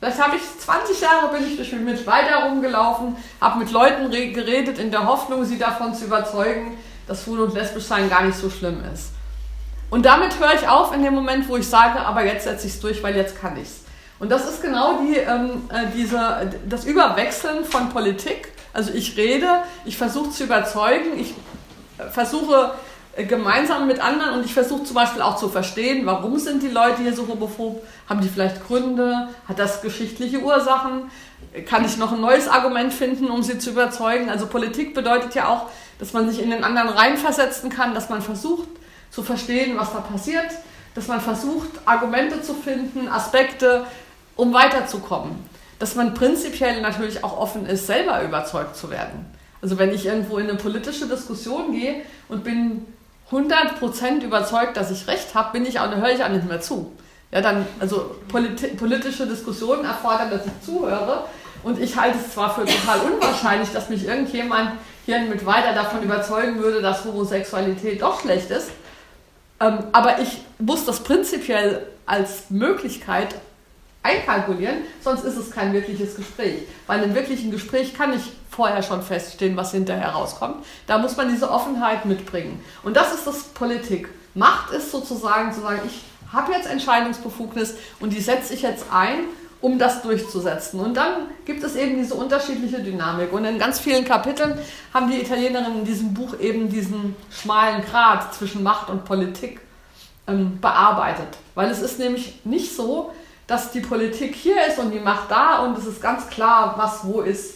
[0.00, 4.78] Das habe ich 20 Jahre bin ich durch mit weiter rumgelaufen, habe mit Leuten geredet
[4.78, 8.48] in der Hoffnung, sie davon zu überzeugen, dass Schwul und Lesbisch sein gar nicht so
[8.48, 9.10] schlimm ist.
[9.90, 12.74] Und damit höre ich auf in dem Moment, wo ich sage, aber jetzt setze ich
[12.74, 13.80] es durch, weil jetzt kann ich es.
[14.20, 18.52] Und das ist genau die, ähm, äh, diese, das Überwechseln von Politik.
[18.72, 21.34] Also ich rede, ich versuche zu überzeugen, ich
[22.12, 22.87] versuche äh,
[23.26, 27.02] gemeinsam mit anderen und ich versuche zum Beispiel auch zu verstehen, warum sind die Leute
[27.02, 27.84] hier so homophob?
[28.08, 29.28] Haben die vielleicht Gründe?
[29.48, 31.10] Hat das geschichtliche Ursachen?
[31.66, 34.30] Kann ich noch ein neues Argument finden, um sie zu überzeugen?
[34.30, 35.66] Also Politik bedeutet ja auch,
[35.98, 38.68] dass man sich in den anderen reinversetzen kann, dass man versucht
[39.10, 40.50] zu verstehen, was da passiert,
[40.94, 43.84] dass man versucht, Argumente zu finden, Aspekte,
[44.36, 45.44] um weiterzukommen.
[45.78, 49.26] Dass man prinzipiell natürlich auch offen ist, selber überzeugt zu werden.
[49.60, 52.86] Also wenn ich irgendwo in eine politische Diskussion gehe und bin
[53.30, 56.92] 100% überzeugt, dass ich recht habe, bin ich auch, höre ich auch nicht mehr zu.
[57.30, 61.24] Ja, dann, also politi politische Diskussionen erfordern, dass ich zuhöre.
[61.62, 64.72] Und ich halte es zwar für total unwahrscheinlich, dass mich irgendjemand
[65.04, 68.70] hier mit weiter davon überzeugen würde, dass Homosexualität doch schlecht ist.
[69.60, 73.34] Ähm, aber ich muss das prinzipiell als Möglichkeit
[74.02, 76.62] einkalkulieren, sonst ist es kein wirkliches Gespräch.
[76.86, 80.64] Weil im wirklichen Gespräch kann ich vorher schon feststehen, was hinterher rauskommt.
[80.86, 82.62] Da muss man diese Offenheit mitbringen.
[82.82, 84.08] Und das ist das Politik.
[84.34, 89.20] Macht ist sozusagen zu sagen, ich habe jetzt Entscheidungsbefugnis und die setze ich jetzt ein,
[89.60, 90.78] um das durchzusetzen.
[90.80, 93.32] Und dann gibt es eben diese unterschiedliche Dynamik.
[93.32, 94.58] Und in ganz vielen Kapiteln
[94.94, 99.60] haben die Italienerinnen in diesem Buch eben diesen schmalen Grat zwischen Macht und Politik
[100.28, 101.38] ähm, bearbeitet.
[101.54, 103.12] Weil es ist nämlich nicht so,
[103.48, 107.04] dass die Politik hier ist und die Macht da und es ist ganz klar, was
[107.04, 107.54] wo ist.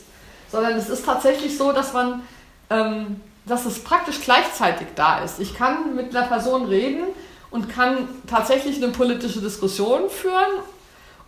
[0.51, 2.23] Sondern es ist tatsächlich so, dass man,
[2.71, 5.39] ähm, dass es praktisch gleichzeitig da ist.
[5.39, 7.05] Ich kann mit einer Person reden
[7.51, 10.63] und kann tatsächlich eine politische Diskussion führen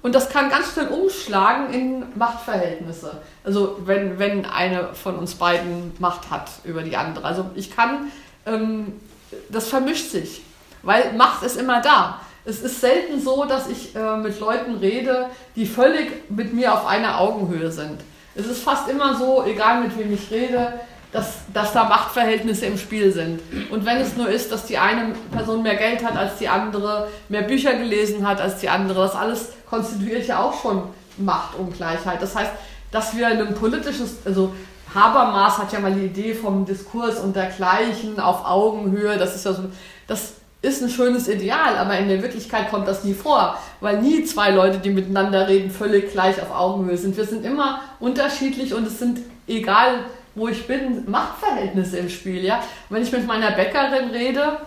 [0.05, 3.23] und das kann ganz schnell umschlagen in Machtverhältnisse.
[3.43, 7.27] Also wenn, wenn eine von uns beiden Macht hat über die andere.
[7.27, 8.13] Also ich kann,
[8.45, 9.01] ähm,
[9.49, 10.43] das vermischt sich,
[10.83, 12.21] weil Macht ist immer da.
[12.47, 16.87] Es ist selten so, dass ich äh, mit Leuten rede, die völlig mit mir auf
[16.87, 18.01] einer Augenhöhe sind.
[18.35, 20.75] Es ist fast immer so, egal mit wem ich rede,
[21.11, 23.41] dass, dass da Machtverhältnisse im Spiel sind.
[23.71, 27.09] Und wenn es nur ist, dass die eine Person mehr Geld hat als die andere,
[27.29, 30.83] mehr Bücher gelesen hat als die andere, das alles konstituiert ja auch schon
[31.17, 32.21] Machtungleichheit.
[32.21, 32.51] Das heißt,
[32.91, 34.53] dass wir ein politisches, also
[34.93, 39.53] Habermas hat ja mal die Idee vom Diskurs und dergleichen auf Augenhöhe, das ist ja
[39.53, 39.63] so,
[40.07, 44.25] das ist ein schönes Ideal, aber in der Wirklichkeit kommt das nie vor, weil nie
[44.25, 47.17] zwei Leute, die miteinander reden, völlig gleich auf Augenhöhe sind.
[47.17, 50.01] Wir sind immer unterschiedlich und es sind, egal
[50.35, 52.45] wo ich bin, Machtverhältnisse im Spiel.
[52.45, 52.61] Ja?
[52.89, 54.59] Wenn ich mit meiner Bäckerin rede,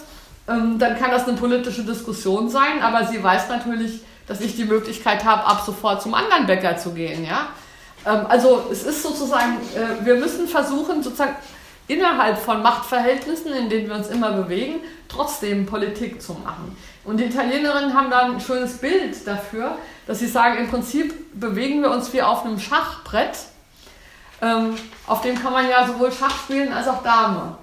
[0.48, 4.66] ähm, dann kann das eine politische Diskussion sein, aber sie weiß natürlich, dass ich die
[4.66, 7.26] Möglichkeit habe, ab sofort zum anderen Bäcker zu gehen.
[7.26, 7.50] Ja?
[8.06, 11.36] Ähm, also es ist sozusagen, äh, wir müssen versuchen, sozusagen
[11.88, 16.76] innerhalb von Machtverhältnissen, in denen wir uns immer bewegen, trotzdem Politik zu machen.
[17.04, 21.82] Und die Italienerinnen haben da ein schönes Bild dafür, dass sie sagen, im Prinzip bewegen
[21.82, 23.38] wir uns wie auf einem Schachbrett.
[24.42, 24.76] Ähm,
[25.08, 27.58] auf dem kann man ja sowohl Schach spielen als auch Dame.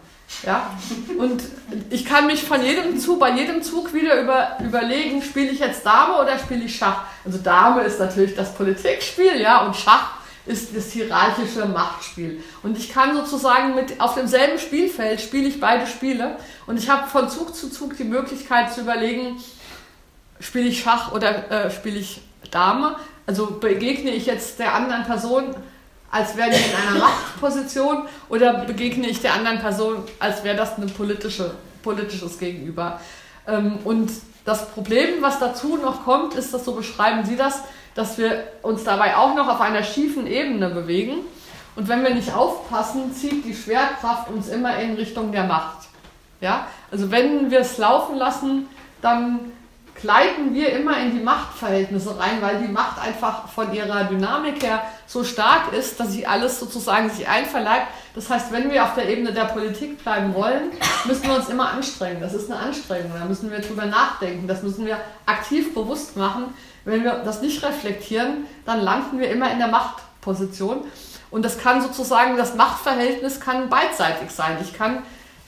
[0.45, 0.71] Ja?
[1.19, 1.43] Und
[1.91, 5.85] ich kann mich von jedem Zug, bei jedem Zug wieder über, überlegen, spiele ich jetzt
[5.85, 7.03] Dame oder spiele ich Schach?
[7.25, 12.43] Also Dame ist natürlich das Politikspiel, ja, und Schach ist das hierarchische Machtspiel.
[12.63, 17.09] Und ich kann sozusagen mit auf demselben Spielfeld spiele ich beide Spiele und ich habe
[17.09, 19.37] von Zug zu Zug die Möglichkeit zu überlegen,
[20.41, 22.97] spiele ich Schach oder äh, spiele ich Dame?
[23.27, 25.57] Also begegne ich jetzt der anderen Person,
[26.11, 30.77] als wäre die in einer Machtposition oder begegne ich der anderen Person, als wäre das
[30.77, 31.53] ein politische,
[31.83, 33.01] politisches Gegenüber?
[33.47, 34.11] Ähm, und
[34.45, 37.63] das Problem, was dazu noch kommt, ist, dass so beschreiben Sie das,
[37.95, 41.19] dass wir uns dabei auch noch auf einer schiefen Ebene bewegen.
[41.77, 45.89] Und wenn wir nicht aufpassen, zieht die Schwerkraft uns immer in Richtung der Macht.
[46.41, 46.67] Ja?
[46.91, 48.69] Also wenn wir es laufen lassen,
[49.01, 49.53] dann
[49.95, 54.83] gleiten wir immer in die Machtverhältnisse rein, weil die Macht einfach von ihrer Dynamik her
[55.07, 57.87] so stark ist, dass sie alles sozusagen sich einverleibt.
[58.15, 60.71] Das heißt, wenn wir auf der Ebene der Politik bleiben wollen,
[61.05, 62.21] müssen wir uns immer anstrengen.
[62.21, 66.55] Das ist eine Anstrengung, da müssen wir drüber nachdenken, das müssen wir aktiv bewusst machen,
[66.85, 70.85] wenn wir das nicht reflektieren, dann landen wir immer in der Machtposition.
[71.31, 74.59] Und das kann sozusagen, das Machtverhältnis kann beidseitig sein.
[74.63, 75.03] Ich kann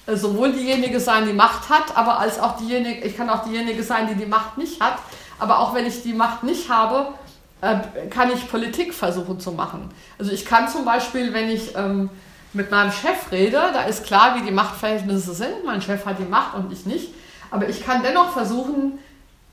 [0.06, 3.84] äh, sowohl diejenige sein, die Macht hat, aber als auch diejenige, ich kann auch diejenige
[3.84, 4.98] sein, die die Macht nicht hat.
[5.38, 7.12] Aber auch wenn ich die Macht nicht habe,
[7.60, 9.90] äh, kann ich Politik versuchen zu machen.
[10.18, 12.10] Also ich kann zum Beispiel, wenn ich ähm,
[12.56, 15.64] mit meinem Chef rede, da ist klar, wie die Machtverhältnisse sind.
[15.64, 17.14] Mein Chef hat die Macht und ich nicht.
[17.50, 18.98] Aber ich kann dennoch versuchen,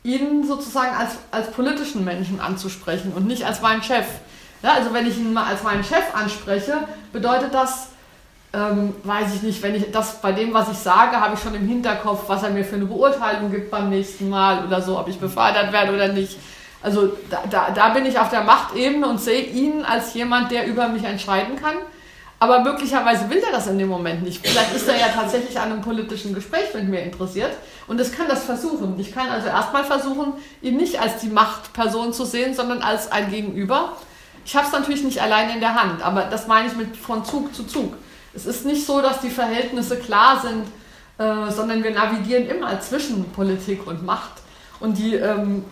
[0.03, 4.05] ihn sozusagen als, als politischen Menschen anzusprechen und nicht als meinen Chef.
[4.61, 7.89] Ja, also wenn ich ihn mal als meinen Chef anspreche, bedeutet das,
[8.53, 11.55] ähm, weiß ich nicht, wenn ich das bei dem, was ich sage, habe ich schon
[11.55, 15.07] im Hinterkopf, was er mir für eine Beurteilung gibt beim nächsten Mal oder so, ob
[15.07, 16.37] ich befördert werde oder nicht.
[16.81, 20.67] Also da, da, da bin ich auf der Machtebene und sehe ihn als jemand, der
[20.67, 21.75] über mich entscheiden kann.
[22.43, 24.45] Aber möglicherweise will er das in dem Moment nicht.
[24.45, 27.51] Vielleicht ist er ja tatsächlich an einem politischen Gespräch mit mir interessiert
[27.87, 28.99] und es kann das versuchen.
[28.99, 33.31] Ich kann also erstmal versuchen, ihn nicht als die Machtperson zu sehen, sondern als ein
[33.31, 33.95] Gegenüber.
[34.43, 37.23] Ich habe es natürlich nicht alleine in der Hand, aber das meine ich mit von
[37.23, 37.93] Zug zu Zug.
[38.33, 40.65] Es ist nicht so, dass die Verhältnisse klar sind,
[41.19, 44.41] äh, sondern wir navigieren immer zwischen Politik und Macht.
[44.81, 45.63] Und die ähm,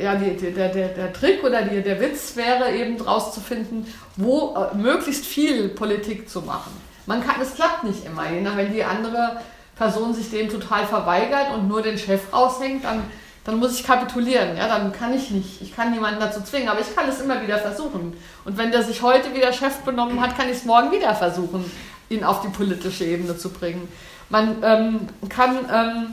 [0.00, 4.76] ja, die, der, der, der Trick oder die, der Witz wäre eben rauszufinden, wo äh,
[4.76, 6.72] möglichst viel Politik zu machen.
[7.06, 8.24] Man kann, es klappt nicht immer.
[8.56, 9.40] Wenn die andere
[9.76, 13.04] Person sich dem total verweigert und nur den Chef raushängt, dann,
[13.44, 14.56] dann muss ich kapitulieren.
[14.56, 15.62] Ja, dann kann ich nicht.
[15.62, 18.16] Ich kann niemanden dazu zwingen, aber ich kann es immer wieder versuchen.
[18.44, 21.70] Und wenn der sich heute wieder Chef benommen hat, kann ich es morgen wieder versuchen,
[22.08, 23.88] ihn auf die politische Ebene zu bringen.
[24.28, 26.06] Man ähm, kann, ähm,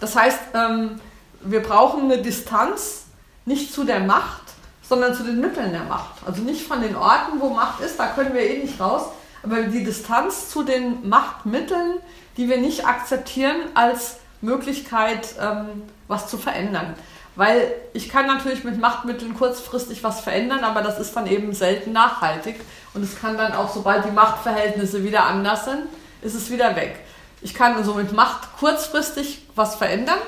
[0.00, 1.00] das heißt, ähm,
[1.42, 3.04] wir brauchen eine Distanz
[3.44, 4.42] nicht zu der Macht,
[4.88, 6.16] sondern zu den Mitteln der Macht.
[6.26, 9.02] Also nicht von den Orten, wo Macht ist, da können wir eh nicht raus,
[9.42, 11.94] aber die Distanz zu den Machtmitteln,
[12.36, 16.94] die wir nicht akzeptieren als Möglichkeit, ähm, was zu verändern.
[17.36, 21.92] Weil ich kann natürlich mit Machtmitteln kurzfristig was verändern, aber das ist dann eben selten
[21.92, 22.56] nachhaltig.
[22.92, 25.84] Und es kann dann auch, sobald die Machtverhältnisse wieder anders sind,
[26.22, 26.98] ist es wieder weg.
[27.40, 30.18] Ich kann also mit Macht kurzfristig was verändern,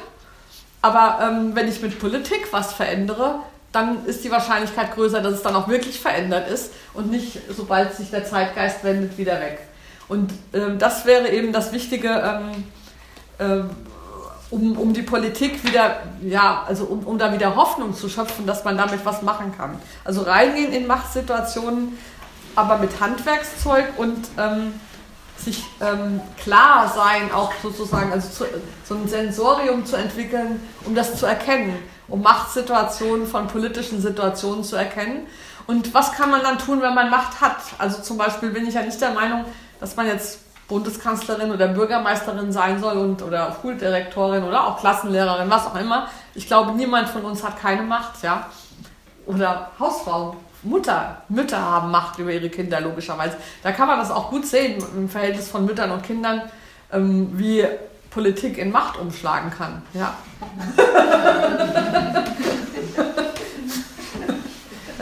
[0.82, 3.36] aber ähm, wenn ich mit Politik was verändere,
[3.70, 7.94] dann ist die Wahrscheinlichkeit größer, dass es dann auch wirklich verändert ist und nicht, sobald
[7.94, 9.60] sich der Zeitgeist wendet, wieder weg.
[10.08, 12.64] Und ähm, das wäre eben das Wichtige, ähm,
[13.38, 13.70] ähm,
[14.50, 18.64] um, um die Politik wieder, ja, also um, um da wieder Hoffnung zu schöpfen, dass
[18.64, 19.80] man damit was machen kann.
[20.04, 21.96] Also reingehen in Machtsituationen,
[22.54, 24.74] aber mit Handwerkszeug und ähm,
[25.44, 28.44] sich ähm, klar sein, auch sozusagen, also zu,
[28.84, 31.78] so ein Sensorium zu entwickeln, um das zu erkennen,
[32.08, 35.26] um Machtsituationen von politischen Situationen zu erkennen.
[35.66, 37.56] Und was kann man dann tun, wenn man Macht hat?
[37.78, 39.44] Also zum Beispiel bin ich ja nicht der Meinung,
[39.80, 45.66] dass man jetzt Bundeskanzlerin oder Bürgermeisterin sein soll und oder Schuldirektorin oder auch Klassenlehrerin, was
[45.66, 46.08] auch immer.
[46.34, 48.46] Ich glaube, niemand von uns hat keine Macht, ja.
[49.26, 53.36] Oder Hausfrau, Mutter, Mütter haben Macht über ihre Kinder, logischerweise.
[53.62, 56.42] Da kann man das auch gut sehen im Verhältnis von Müttern und Kindern,
[56.92, 57.66] ähm, wie
[58.10, 59.82] Politik in Macht umschlagen kann.
[59.94, 60.14] Ja.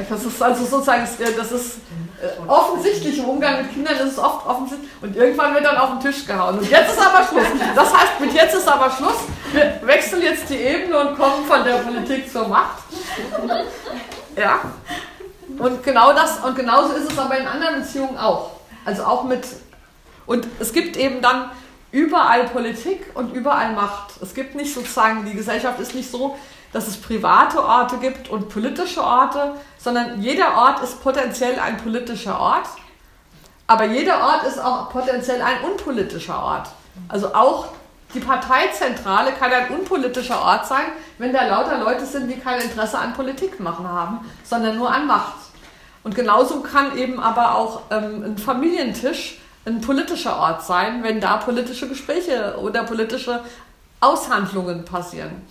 [0.09, 1.07] das ist also sozusagen,
[1.37, 1.79] das ist
[2.21, 5.91] äh, offensichtlich im Umgang mit Kindern ist es oft offensichtlich und irgendwann wird dann auf
[5.91, 6.59] den Tisch gehauen.
[6.59, 7.47] Und jetzt ist aber Schluss.
[7.75, 9.17] Das heißt, mit jetzt ist aber Schluss.
[9.53, 12.83] Wir wechseln jetzt die Ebene und kommen von der Politik zur Macht.
[14.37, 14.61] Ja.
[15.61, 18.53] Und genau das, und genauso ist es aber in anderen Beziehungen auch.
[18.85, 19.47] Also auch mit,
[20.27, 21.51] und es gibt eben dann
[21.93, 24.15] überall Politik und überall Macht.
[24.23, 26.39] Es gibt nicht sozusagen, die Gesellschaft ist nicht so,
[26.73, 32.39] dass es private Orte gibt und politische Orte, sondern jeder Ort ist potenziell ein politischer
[32.41, 32.69] Ort,
[33.67, 36.69] aber jeder Ort ist auch potenziell ein unpolitischer Ort.
[37.09, 37.69] Also auch
[38.15, 40.87] die Parteizentrale kann ein unpolitischer Ort sein,
[41.19, 45.07] wenn da lauter Leute sind, die kein Interesse an Politik machen haben, sondern nur an
[45.07, 45.50] Macht.
[46.03, 51.37] Und genauso kann eben aber auch ähm, ein Familientisch ein politischer Ort sein, wenn da
[51.37, 53.41] politische Gespräche oder politische
[54.01, 55.43] Aushandlungen passieren.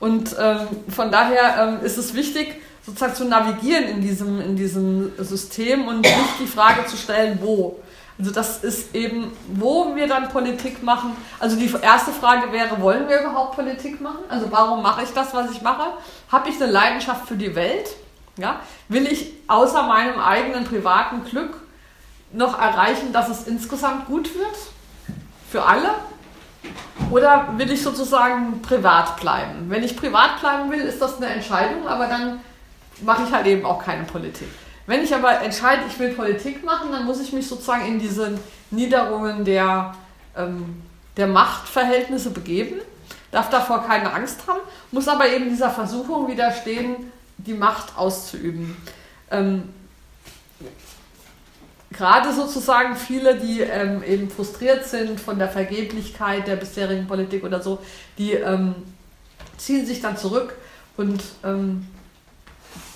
[0.00, 2.54] Und ähm, von daher ähm, ist es wichtig,
[2.86, 7.80] sozusagen zu navigieren in diesem, in diesem System und nicht die Frage zu stellen, wo.
[8.18, 11.16] Also das ist eben, wo wir dann Politik machen.
[11.38, 14.20] Also die erste Frage wäre, wollen wir überhaupt Politik machen?
[14.28, 15.92] Also warum mache ich das, was ich mache?
[16.30, 17.88] Habe ich eine Leidenschaft für die Welt?
[18.38, 18.60] Ja?
[18.88, 21.60] Will ich außer meinem eigenen privaten Glück
[22.32, 24.56] noch erreichen, dass es insgesamt gut wird?
[25.50, 25.90] Für alle?
[27.10, 29.66] Oder will ich sozusagen privat bleiben?
[29.68, 32.40] Wenn ich privat bleiben will, ist das eine Entscheidung, aber dann
[33.02, 34.48] mache ich halt eben auch keine Politik.
[34.86, 38.38] Wenn ich aber entscheide, ich will Politik machen, dann muss ich mich sozusagen in diese
[38.70, 39.94] Niederungen der,
[40.36, 40.82] ähm,
[41.16, 42.80] der Machtverhältnisse begeben,
[43.30, 44.60] darf davor keine Angst haben,
[44.90, 48.76] muss aber eben dieser Versuchung widerstehen, die Macht auszuüben.
[49.30, 49.64] Ähm,
[51.90, 57.62] gerade sozusagen viele, die ähm, eben frustriert sind von der Vergeblichkeit der bisherigen Politik oder
[57.62, 57.78] so,
[58.18, 58.74] die ähm,
[59.56, 60.54] ziehen sich dann zurück
[60.96, 61.86] und ähm,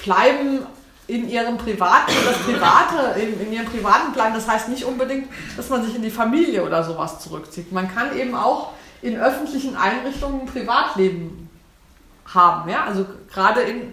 [0.05, 0.67] bleiben
[1.07, 4.33] in ihrem privaten, das Private, in, in, ihrem privaten Plan.
[4.33, 7.73] Das heißt nicht unbedingt, dass man sich in die Familie oder sowas zurückzieht.
[7.73, 8.73] Man kann eben auch
[9.03, 11.51] in öffentlichen Einrichtungen ein Privatleben
[12.33, 12.71] haben.
[12.71, 12.85] Ja?
[12.85, 13.93] Also gerade in,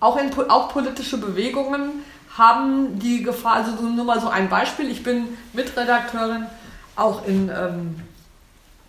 [0.00, 2.04] auch in auch politische Bewegungen
[2.36, 6.46] haben die Gefahr, also nur mal so ein Beispiel, ich bin Mitredakteurin
[6.94, 8.00] auch in, ähm,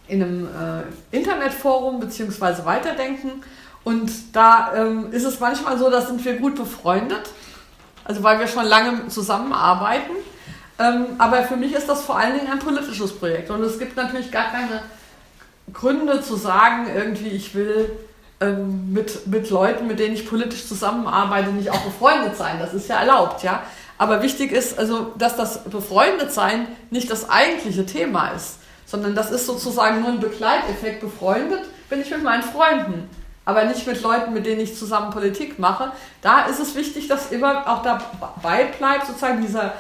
[0.08, 2.66] in einem äh, Internetforum bzw.
[2.66, 3.44] Weiterdenken
[3.84, 7.30] und da ähm, ist es manchmal so, da sind wir gut befreundet,
[8.04, 10.12] also weil wir schon lange zusammenarbeiten.
[10.78, 13.98] Ähm, aber für mich ist das vor allen Dingen ein politisches Projekt und es gibt
[13.98, 14.82] natürlich gar keine
[15.74, 17.92] Gründe zu sagen, irgendwie ich will
[18.42, 22.58] ähm, mit, mit Leuten, mit denen ich politisch zusammenarbeite, nicht auch befreundet sein.
[22.60, 23.64] Das ist ja erlaubt, ja.
[23.98, 29.46] Aber wichtig ist also, dass das Befreundetsein nicht das eigentliche Thema ist, sondern das ist
[29.46, 31.02] sozusagen nur ein Begleiteffekt.
[31.02, 33.10] Befreundet bin ich mit meinen Freunden,
[33.44, 35.92] aber nicht mit Leuten, mit denen ich zusammen Politik mache.
[36.22, 39.74] Da ist es wichtig, dass immer auch dabei bleibt, sozusagen dieser,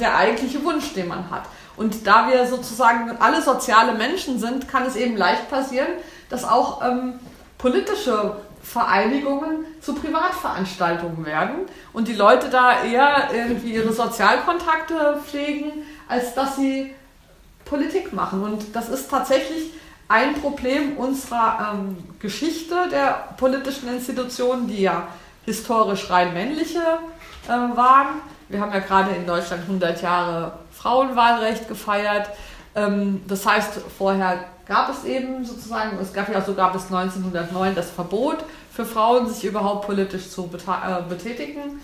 [0.00, 1.42] der eigentliche Wunsch, den man hat.
[1.76, 5.88] Und da wir sozusagen alle soziale Menschen sind, kann es eben leicht passieren,
[6.30, 7.20] dass auch ähm,
[7.58, 11.54] politische Vereinigungen zu Privatveranstaltungen werden
[11.92, 16.94] und die Leute da eher irgendwie ihre Sozialkontakte pflegen, als dass sie
[17.64, 18.42] Politik machen.
[18.42, 19.72] Und das ist tatsächlich
[20.08, 25.08] ein Problem unserer ähm, Geschichte der politischen Institutionen, die ja
[25.44, 26.80] historisch rein männliche
[27.46, 28.20] äh, waren.
[28.48, 32.30] Wir haben ja gerade in Deutschland 100 Jahre Frauenwahlrecht gefeiert.
[32.74, 37.90] Ähm, das heißt, vorher gab es eben sozusagen, es gab ja sogar bis 1909 das
[37.90, 41.80] Verbot für Frauen, sich überhaupt politisch zu äh, betätigen.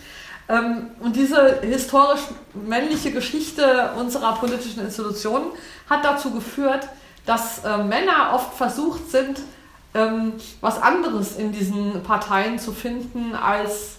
[0.49, 2.23] Ähm, und diese historisch
[2.55, 5.47] männliche Geschichte unserer politischen Institutionen
[5.89, 6.89] hat dazu geführt,
[7.25, 9.41] dass äh, Männer oft versucht sind,
[9.95, 13.97] ähm, was anderes in diesen Parteien zu finden, als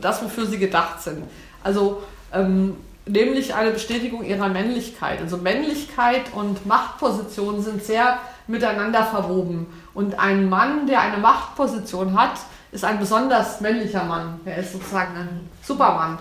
[0.00, 1.24] das, wofür sie gedacht sind.
[1.62, 2.02] Also
[2.32, 5.20] ähm, nämlich eine Bestätigung ihrer Männlichkeit.
[5.20, 9.66] Also Männlichkeit und Machtposition sind sehr miteinander verwoben.
[9.94, 12.34] Und ein Mann, der eine Machtposition hat,
[12.72, 14.40] ist ein besonders männlicher Mann.
[14.44, 16.18] Er ist sozusagen ein Supermann.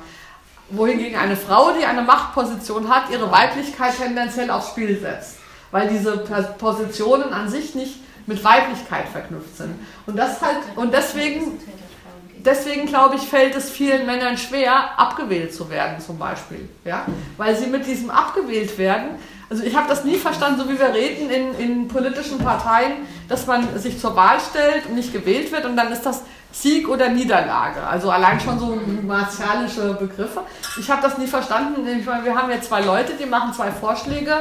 [0.72, 5.38] Wohingegen eine Frau, die eine Machtposition hat, ihre Weiblichkeit tendenziell aufs Spiel setzt.
[5.72, 6.18] Weil diese
[6.58, 9.76] Positionen an sich nicht mit Weiblichkeit verknüpft sind.
[10.06, 11.60] Und das halt, und deswegen
[12.46, 16.68] deswegen glaube ich, fällt es vielen Männern schwer, abgewählt zu werden, zum Beispiel.
[16.86, 17.06] Ja?
[17.38, 19.10] Weil sie mit diesem abgewählt werden.
[19.50, 22.94] Also ich habe das nie verstanden, so wie wir reden in, in politischen Parteien,
[23.28, 26.22] dass man sich zur Wahl stellt und nicht gewählt wird und dann ist das
[26.52, 27.82] Sieg oder Niederlage.
[27.82, 30.42] Also allein schon so martialische Begriffe.
[30.80, 31.88] Ich habe das nie verstanden.
[31.88, 34.38] Ich meine, wir haben jetzt zwei Leute, die machen zwei Vorschläge.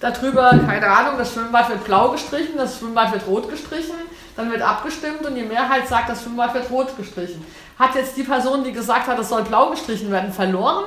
[0.00, 3.94] Darüber, keine Ahnung, das Schwimmbad wird blau gestrichen, das Schwimmbad wird rot gestrichen
[4.36, 7.44] dann wird abgestimmt und die Mehrheit sagt, das Schwimmbad wird rot gestrichen.
[7.78, 10.84] Hat jetzt die Person, die gesagt hat, es soll blau gestrichen werden, verloren?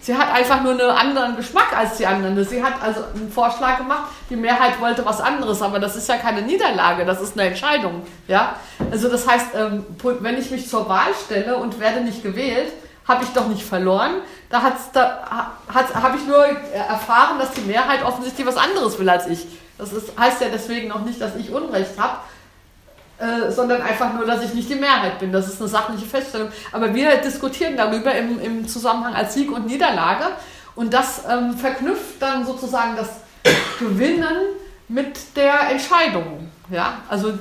[0.00, 2.44] Sie hat einfach nur einen anderen Geschmack als die anderen.
[2.44, 6.16] Sie hat also einen Vorschlag gemacht, die Mehrheit wollte was anderes, aber das ist ja
[6.16, 8.02] keine Niederlage, das ist eine Entscheidung.
[8.26, 8.56] Ja?
[8.90, 12.72] Also das heißt, ähm, wenn ich mich zur Wahl stelle und werde nicht gewählt,
[13.06, 14.14] habe ich doch nicht verloren.
[14.50, 19.46] Da, da habe ich nur erfahren, dass die Mehrheit offensichtlich was anderes will als ich.
[19.78, 22.18] Das ist, heißt ja deswegen noch nicht, dass ich Unrecht habe,
[23.22, 25.30] äh, sondern einfach nur, dass ich nicht die Mehrheit bin.
[25.30, 26.50] Das ist eine sachliche Feststellung.
[26.72, 30.24] Aber wir diskutieren darüber im, im Zusammenhang als Sieg und Niederlage.
[30.74, 33.10] Und das ähm, verknüpft dann sozusagen das
[33.78, 34.36] Gewinnen
[34.88, 36.50] mit der Entscheidung.
[36.68, 36.98] Ja?
[37.08, 37.32] Also, äh,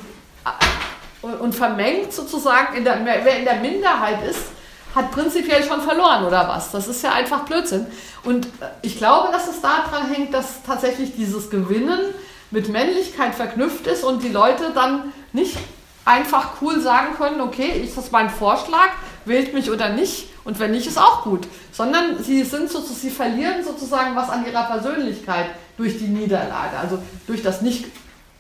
[1.23, 4.51] und, und vermengt sozusagen, in der, wer in der Minderheit ist,
[4.93, 6.69] hat prinzipiell schon verloren oder was.
[6.69, 7.87] Das ist ja einfach Blödsinn.
[8.23, 8.49] Und äh,
[8.83, 12.13] ich glaube, dass es daran hängt, dass tatsächlich dieses Gewinnen
[12.51, 15.57] mit Männlichkeit verknüpft ist und die Leute dann nicht
[16.05, 18.89] einfach cool sagen können, okay, ist das mein Vorschlag,
[19.25, 20.29] wählt mich oder nicht?
[20.43, 24.45] Und wenn nicht, ist auch gut, sondern sie sind sozusagen, sie verlieren sozusagen was an
[24.45, 25.47] ihrer Persönlichkeit
[25.77, 26.97] durch die Niederlage, also
[27.27, 27.85] durch das nicht,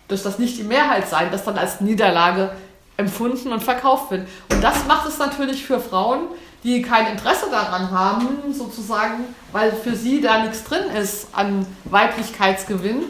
[0.07, 2.51] durch das nicht die Mehrheit sein, das dann als Niederlage
[2.97, 4.27] empfunden und verkauft wird.
[4.51, 6.21] Und das macht es natürlich für Frauen,
[6.63, 13.05] die kein Interesse daran haben, sozusagen, weil für sie da nichts drin ist an Weiblichkeitsgewinn,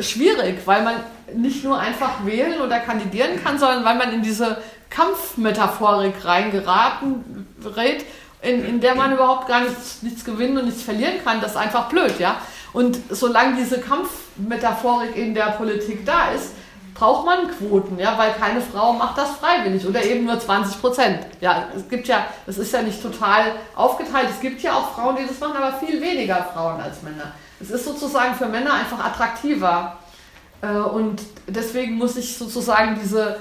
[0.00, 0.94] schwierig, weil man
[1.34, 4.58] nicht nur einfach wählen oder kandidieren kann, sondern weil man in diese
[4.90, 8.04] Kampfmetaphorik reingeraten rät,
[8.42, 11.40] in, in der man überhaupt gar nichts, nichts gewinnen und nichts verlieren kann.
[11.40, 12.36] Das ist einfach blöd, ja.
[12.72, 16.52] Und solange diese Kampfmetaphorik in der Politik da ist,
[16.94, 21.26] braucht man Quoten, ja, weil keine Frau macht das freiwillig oder eben nur 20 Prozent.
[21.40, 24.28] Ja, es gibt ja, es ist ja nicht total aufgeteilt.
[24.30, 27.32] Es gibt ja auch Frauen, die das machen, aber viel weniger Frauen als Männer.
[27.62, 29.98] Es ist sozusagen für Männer einfach attraktiver.
[30.60, 33.36] Äh, und deswegen muss sich sozusagen diese,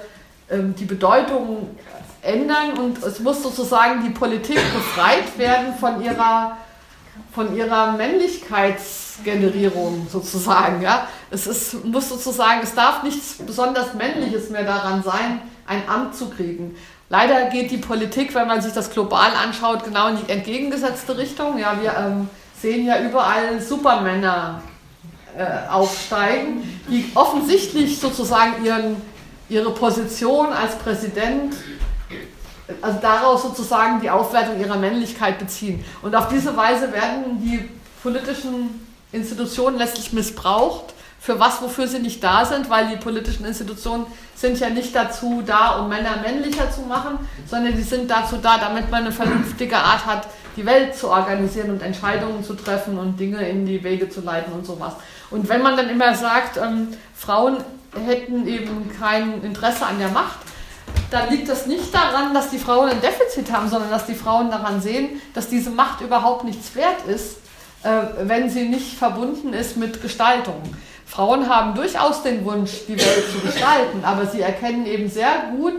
[0.50, 1.76] ähm, die Bedeutung
[2.22, 6.58] ändern und es muss sozusagen die Politik befreit werden von ihrer,
[7.34, 10.84] von ihrer Männlichkeitsgenerierung sozusagen.
[10.84, 11.08] Ja?
[11.32, 16.30] Es ist, muss sozusagen, es darf nichts besonders Männliches mehr daran sein, ein Amt zu
[16.30, 16.76] kriegen.
[17.10, 21.58] Leider geht die Politik, wenn man sich das global anschaut, genau in die entgegengesetzte Richtung.
[21.58, 22.30] Ja, wir ähm,
[22.62, 24.62] sehen ja überall Supermänner
[25.36, 28.98] äh, aufsteigen, die offensichtlich sozusagen ihren,
[29.50, 31.56] ihre Position als Präsident,
[32.82, 35.84] also daraus sozusagen die Aufwertung ihrer Männlichkeit beziehen.
[36.02, 37.68] Und auf diese Weise werden die
[38.04, 44.08] politischen Institutionen letztlich missbraucht für was, wofür sie nicht da sind, weil die politischen Institutionen
[44.36, 48.58] sind ja nicht dazu da, um Männer männlicher zu machen, sondern die sind dazu da,
[48.58, 53.20] damit man eine vernünftige Art hat, die Welt zu organisieren und Entscheidungen zu treffen und
[53.20, 54.94] Dinge in die Wege zu leiten und sowas.
[55.30, 57.58] Und wenn man dann immer sagt, ähm, Frauen
[58.04, 60.40] hätten eben kein Interesse an der Macht,
[61.12, 64.50] dann liegt das nicht daran, dass die Frauen ein Defizit haben, sondern dass die Frauen
[64.50, 67.38] daran sehen, dass diese Macht überhaupt nichts wert ist,
[67.84, 67.90] äh,
[68.24, 70.64] wenn sie nicht verbunden ist mit Gestaltung.
[71.12, 75.74] Frauen haben durchaus den Wunsch, die Welt zu gestalten, aber sie erkennen eben sehr gut,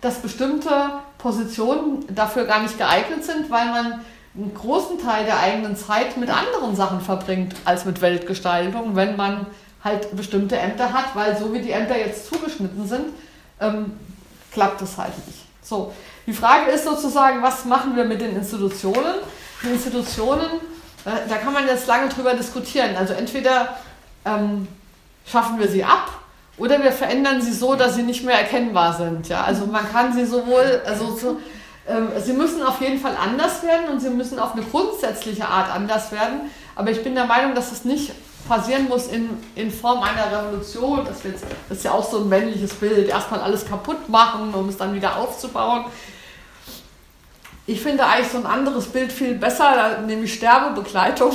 [0.00, 0.70] dass bestimmte
[1.18, 4.00] Positionen dafür gar nicht geeignet sind, weil man
[4.36, 9.46] einen großen Teil der eigenen Zeit mit anderen Sachen verbringt als mit Weltgestaltung, wenn man
[9.82, 13.06] halt bestimmte Ämter hat, weil so wie die Ämter jetzt zugeschnitten sind,
[13.60, 13.90] ähm,
[14.52, 15.40] klappt es halt nicht.
[15.62, 15.92] So,
[16.28, 19.16] die Frage ist sozusagen, was machen wir mit den Institutionen?
[19.64, 20.46] Die Institutionen,
[21.04, 22.94] äh, da kann man jetzt lange drüber diskutieren.
[22.96, 23.76] Also entweder
[24.24, 24.68] ähm,
[25.26, 26.10] schaffen wir sie ab
[26.58, 29.28] oder wir verändern sie so, dass sie nicht mehr erkennbar sind.
[29.28, 29.44] Ja?
[29.44, 31.40] Also man kann sie sowohl, also so,
[31.88, 35.70] ähm, sie müssen auf jeden Fall anders werden und sie müssen auf eine grundsätzliche Art
[35.70, 36.50] anders werden.
[36.74, 38.12] Aber ich bin der Meinung, dass es nicht
[38.48, 41.04] passieren muss in, in Form einer Revolution.
[41.04, 43.08] Das, jetzt, das ist ja auch so ein männliches Bild.
[43.08, 45.84] Erstmal alles kaputt machen, um es dann wieder aufzubauen.
[47.66, 51.32] Ich finde eigentlich so ein anderes Bild viel besser, nämlich Sterbebegleitung.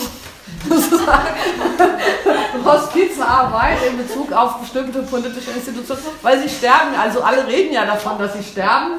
[2.66, 6.96] Hospizarbeit in Bezug auf bestimmte politische Institutionen, weil sie sterben.
[7.00, 8.96] Also alle reden ja davon, dass sie sterben.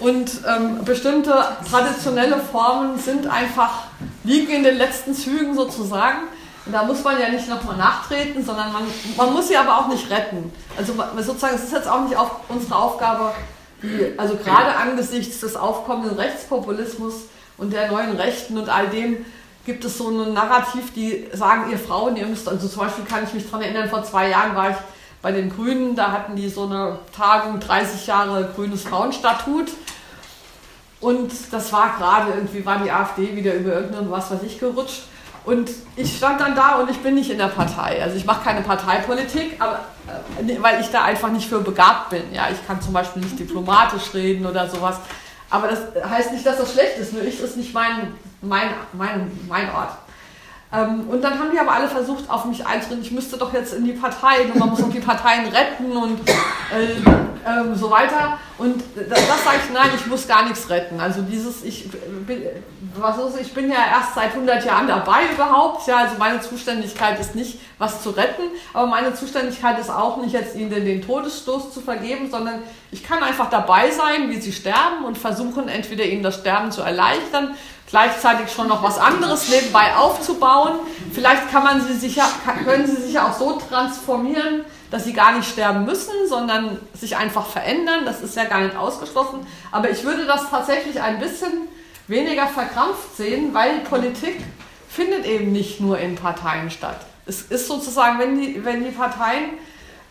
[0.00, 1.32] Und ähm, bestimmte
[1.68, 3.84] traditionelle Formen sind einfach,
[4.24, 6.18] liegen in den letzten Zügen sozusagen.
[6.64, 8.84] Und da muss man ja nicht nochmal nachtreten, sondern man,
[9.16, 10.52] man muss sie aber auch nicht retten.
[10.76, 13.32] Also sozusagen, es ist jetzt auch nicht auf unsere Aufgabe,
[13.82, 17.14] die, also gerade angesichts des aufkommenden Rechtspopulismus
[17.58, 19.24] und der neuen Rechten und all dem,
[19.64, 23.24] gibt es so ein Narrativ, die sagen, ihr Frauen, ihr müsst, also zum Beispiel kann
[23.24, 24.76] ich mich daran erinnern, vor zwei Jahren war ich
[25.22, 29.70] bei den Grünen, da hatten die so eine Tagung, 30 Jahre grünes Frauenstatut.
[31.00, 35.04] Und das war gerade irgendwie, war die AfD wieder über irgendein was weiß ich gerutscht.
[35.44, 38.00] Und ich stand dann da und ich bin nicht in der Partei.
[38.00, 42.32] Also ich mache keine Parteipolitik, aber, äh, weil ich da einfach nicht für begabt bin.
[42.32, 44.96] Ja, ich kann zum Beispiel nicht diplomatisch reden oder sowas.
[45.50, 47.12] Aber das heißt nicht, dass das schlecht ist.
[47.12, 49.90] Nur ich ist nicht mein, mein, mein, mein Ort.
[50.72, 53.74] Ähm, und dann haben die aber alle versucht, auf mich einzureden, ich müsste doch jetzt
[53.74, 56.92] in die Partei und man muss doch die Parteien retten und äh,
[57.44, 58.38] äh, so weiter.
[58.56, 60.98] Und das, das sage ich, nein, ich muss gar nichts retten.
[60.98, 62.42] Also dieses, ich bin,
[62.96, 65.86] was ist, ich bin ja erst seit 100 Jahren dabei überhaupt.
[65.86, 70.32] Ja, also meine Zuständigkeit ist nicht, was zu retten, aber meine Zuständigkeit ist auch nicht
[70.32, 75.04] jetzt ihnen den Todesstoß zu vergeben, sondern ich kann einfach dabei sein, wie sie sterben
[75.04, 77.56] und versuchen, entweder ihnen das Sterben zu erleichtern
[77.92, 80.80] gleichzeitig schon noch was anderes nebenbei aufzubauen.
[81.12, 82.24] Vielleicht kann man sie sicher,
[82.64, 87.46] können sie sich auch so transformieren, dass sie gar nicht sterben müssen, sondern sich einfach
[87.46, 88.06] verändern.
[88.06, 89.46] Das ist ja gar nicht ausgeschlossen.
[89.70, 91.68] Aber ich würde das tatsächlich ein bisschen
[92.08, 94.42] weniger verkrampft sehen, weil Politik
[94.88, 97.00] findet eben nicht nur in Parteien statt.
[97.26, 99.50] Es ist sozusagen, wenn die, wenn die Parteien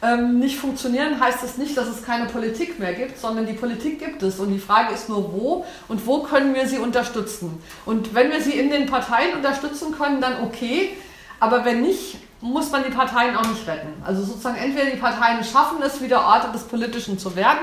[0.02, 4.00] ähm, nicht funktionieren, heißt das nicht, dass es keine Politik mehr gibt, sondern die Politik
[4.00, 4.40] gibt es.
[4.40, 7.62] Und die Frage ist nur, wo und wo können wir sie unterstützen.
[7.86, 10.98] Und wenn wir sie in den Parteien unterstützen können, dann okay.
[11.40, 13.94] Aber wenn nicht, muss man die Parteien auch nicht retten.
[14.04, 17.60] Also sozusagen entweder die Parteien schaffen es, wieder Orte des Politischen zu werden,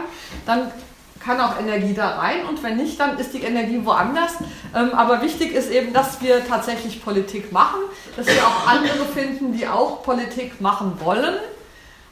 [0.46, 0.70] dann
[1.18, 4.34] kann auch Energie da rein und wenn nicht, dann ist die Energie woanders.
[4.76, 7.80] Ähm, aber wichtig ist eben, dass wir tatsächlich Politik machen,
[8.16, 11.34] dass wir auch andere finden, die auch Politik machen wollen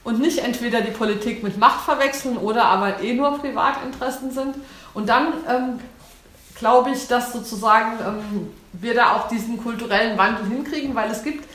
[0.06, 4.54] und nicht entweder die Politik mit Macht verwechseln oder aber eh nur Privatinteressen sind.
[4.94, 5.80] Und dann ähm,
[6.54, 11.48] glaube ich, dass sozusagen ähm, wir da auch diesen kulturellen Wandel hinkriegen, weil es gibt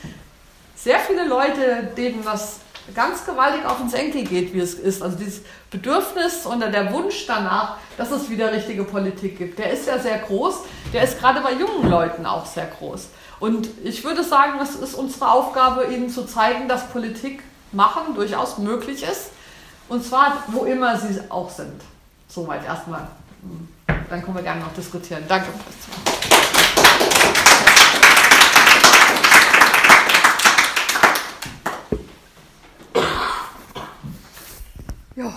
[0.76, 2.60] sehr viele Leute, denen das
[2.94, 5.02] ganz gewaltig auf den Senkel geht, wie es ist.
[5.02, 5.40] Also dieses
[5.70, 10.18] Bedürfnis oder der Wunsch danach, dass es wieder richtige Politik gibt, der ist ja sehr
[10.18, 10.56] groß.
[10.92, 13.08] Der ist gerade bei jungen Leuten auch sehr groß.
[13.40, 17.42] Und ich würde sagen, es ist unsere Aufgabe, ihnen zu zeigen, dass Politik
[17.72, 19.30] machen durchaus möglich ist.
[19.88, 21.82] Und zwar, wo immer sie auch sind.
[22.28, 23.08] Soweit erstmal.
[23.42, 23.68] Hm.
[24.08, 25.24] Dann können wir gerne noch diskutieren.
[25.28, 25.48] Danke.
[35.14, 35.32] Ja.